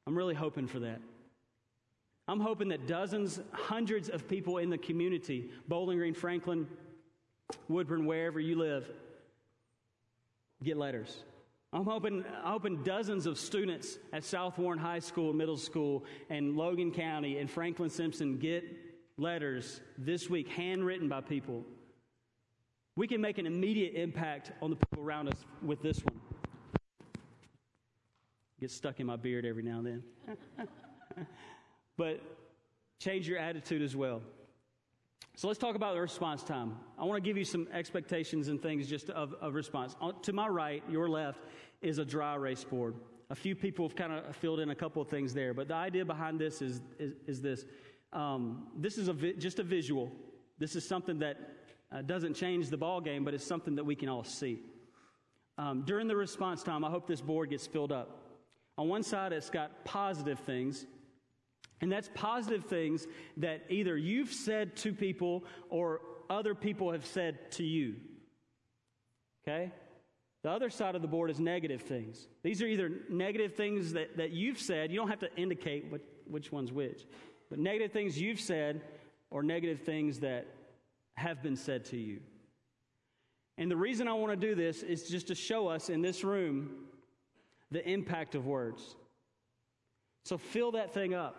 [0.05, 1.01] I'm really hoping for that.
[2.27, 6.67] I'm hoping that dozens, hundreds of people in the community, Bowling Green, Franklin,
[7.67, 8.87] Woodburn, wherever you live,
[10.63, 11.23] get letters.
[11.73, 16.91] I'm hoping, hoping dozens of students at South Warren High School, Middle School, and Logan
[16.91, 18.63] County and Franklin Simpson get
[19.17, 21.63] letters this week, handwritten by people.
[22.99, 26.19] We can make an immediate impact on the people around us with this one.
[28.59, 30.67] Get stuck in my beard every now and then.
[31.97, 32.19] but
[32.99, 34.21] change your attitude as well.
[35.37, 36.75] So let's talk about the response time.
[36.97, 39.95] I want to give you some expectations and things just of, of response.
[40.23, 41.39] To my right, your left,
[41.81, 42.95] is a dry erase board.
[43.29, 45.75] A few people have kind of filled in a couple of things there, but the
[45.75, 47.63] idea behind this is, is, is this.
[48.11, 50.11] Um, this is a vi- just a visual.
[50.57, 51.58] This is something that
[51.91, 54.61] uh, doesn't change the ball game, but it's something that we can all see.
[55.57, 58.37] Um, during the response time, I hope this board gets filled up.
[58.77, 60.85] On one side, it's got positive things,
[61.81, 67.51] and that's positive things that either you've said to people or other people have said
[67.51, 67.95] to you.
[69.45, 69.71] Okay?
[70.43, 72.27] The other side of the board is negative things.
[72.43, 76.01] These are either negative things that, that you've said, you don't have to indicate what,
[76.25, 77.05] which one's which,
[77.49, 78.81] but negative things you've said
[79.31, 80.47] or negative things that
[81.19, 82.19] have been said to you.
[83.57, 86.23] And the reason I want to do this is just to show us in this
[86.23, 86.69] room
[87.71, 88.95] the impact of words.
[90.25, 91.35] So fill that thing up.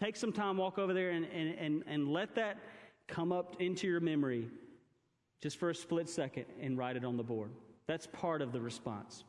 [0.00, 2.58] Take some time, walk over there, and, and, and, and let that
[3.06, 4.48] come up into your memory
[5.40, 7.50] just for a split second and write it on the board.
[7.86, 9.24] That's part of the response.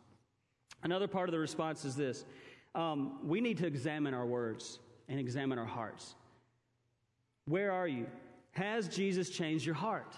[0.83, 2.25] Another part of the response is this
[2.75, 6.15] um, we need to examine our words and examine our hearts.
[7.45, 8.05] Where are you?
[8.51, 10.15] Has Jesus changed your heart?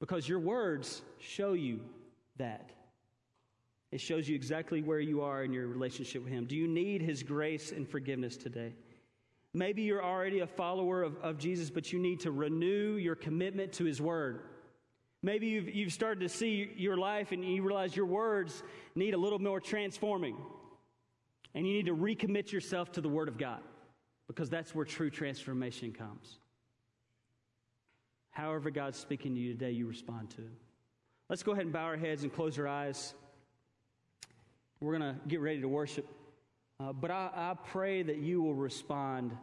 [0.00, 1.80] Because your words show you
[2.36, 2.70] that.
[3.92, 6.46] It shows you exactly where you are in your relationship with Him.
[6.46, 8.72] Do you need His grace and forgiveness today?
[9.54, 13.74] Maybe you're already a follower of, of Jesus, but you need to renew your commitment
[13.74, 14.40] to His Word.
[15.22, 18.62] Maybe you've, you've started to see your life and you realize your words
[18.94, 20.36] need a little more transforming.
[21.54, 23.60] And you need to recommit yourself to the Word of God
[24.26, 26.38] because that's where true transformation comes.
[28.32, 30.42] However, God's speaking to you today, you respond to.
[31.28, 33.14] Let's go ahead and bow our heads and close our eyes.
[34.80, 36.06] We're going to get ready to worship.
[36.80, 39.36] Uh, but I, I pray that you will respond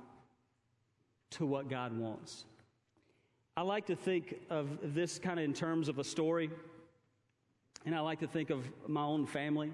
[1.32, 2.46] to what God wants.
[3.56, 6.50] I like to think of this kind of in terms of a story,
[7.86, 9.72] and I like to think of my own family,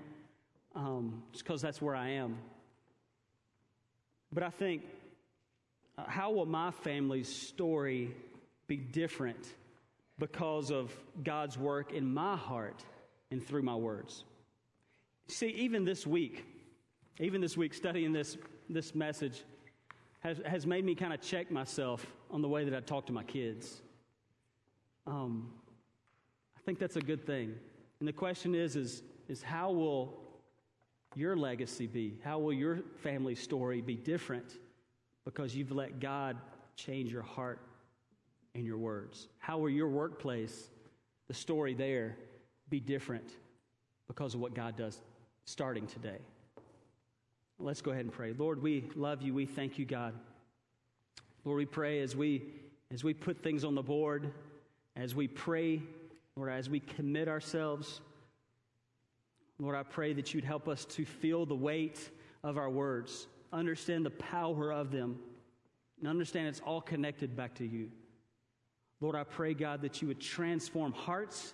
[0.76, 2.38] um, just because that's where I am.
[4.34, 4.84] But I think,
[5.98, 8.14] uh, how will my family's story
[8.68, 9.54] be different
[10.20, 10.94] because of
[11.24, 12.84] God's work in my heart
[13.32, 14.24] and through my words.
[15.28, 16.46] See, even this week,
[17.20, 18.38] even this week, studying this,
[18.70, 19.44] this message
[20.20, 23.14] has, has made me kind of check myself on the way that I talk to
[23.14, 23.82] my kids.
[25.08, 25.52] Um,
[26.58, 27.56] I think that's a good thing.
[28.00, 30.18] And the question is, is, is how will
[31.16, 32.20] your legacy be?
[32.24, 34.58] How will your family story be different
[35.24, 36.38] because you've let God
[36.76, 37.60] change your heart
[38.56, 39.28] and your words?
[39.38, 40.70] How will your workplace,
[41.28, 42.18] the story there,
[42.70, 43.30] be different
[44.08, 45.00] because of what God does
[45.46, 46.18] starting today?
[47.60, 48.34] Let's go ahead and pray.
[48.34, 49.34] Lord, we love you.
[49.34, 50.14] We thank you, God.
[51.44, 52.44] Lord, we pray as we
[52.92, 54.32] as we put things on the board,
[54.96, 55.82] as we pray,
[56.36, 58.00] Lord, as we commit ourselves,
[59.60, 62.10] Lord, I pray that you'd help us to feel the weight
[62.44, 65.18] of our words, understand the power of them,
[66.00, 67.90] and understand it's all connected back to you.
[69.02, 71.54] Lord, I pray, God, that you would transform hearts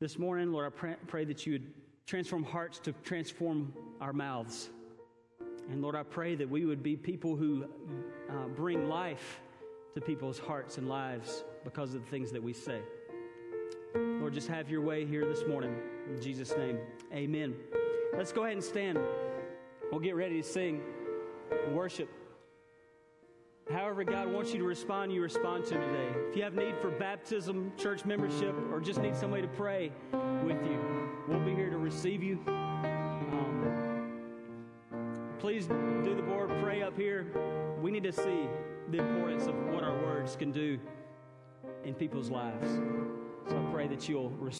[0.00, 0.52] this morning.
[0.52, 1.72] Lord, I pray, that you would
[2.06, 4.68] transform hearts to transform our mouths.
[5.70, 7.64] And Lord, I pray that we would be people who
[8.30, 9.40] uh, bring life
[9.94, 12.80] to people's hearts and lives because of the things that we say.
[13.94, 15.74] Lord, just have your way here this morning.
[16.08, 16.78] In Jesus' name,
[17.12, 17.54] amen.
[18.16, 18.98] Let's go ahead and stand.
[19.90, 20.82] We'll get ready to sing
[21.72, 22.08] worship.
[23.70, 26.08] However, God wants you to respond, you respond to today.
[26.30, 29.92] If you have need for baptism, church membership, or just need somebody to pray
[30.42, 30.80] with you,
[31.28, 32.38] we'll be here to receive you.
[32.46, 34.10] Um,
[35.38, 37.26] please do the board, pray up here.
[37.82, 38.48] We need to see
[38.90, 40.78] the importance of what our words can do
[41.84, 42.80] in people's lives.
[43.50, 44.56] So I pray that you'll respond.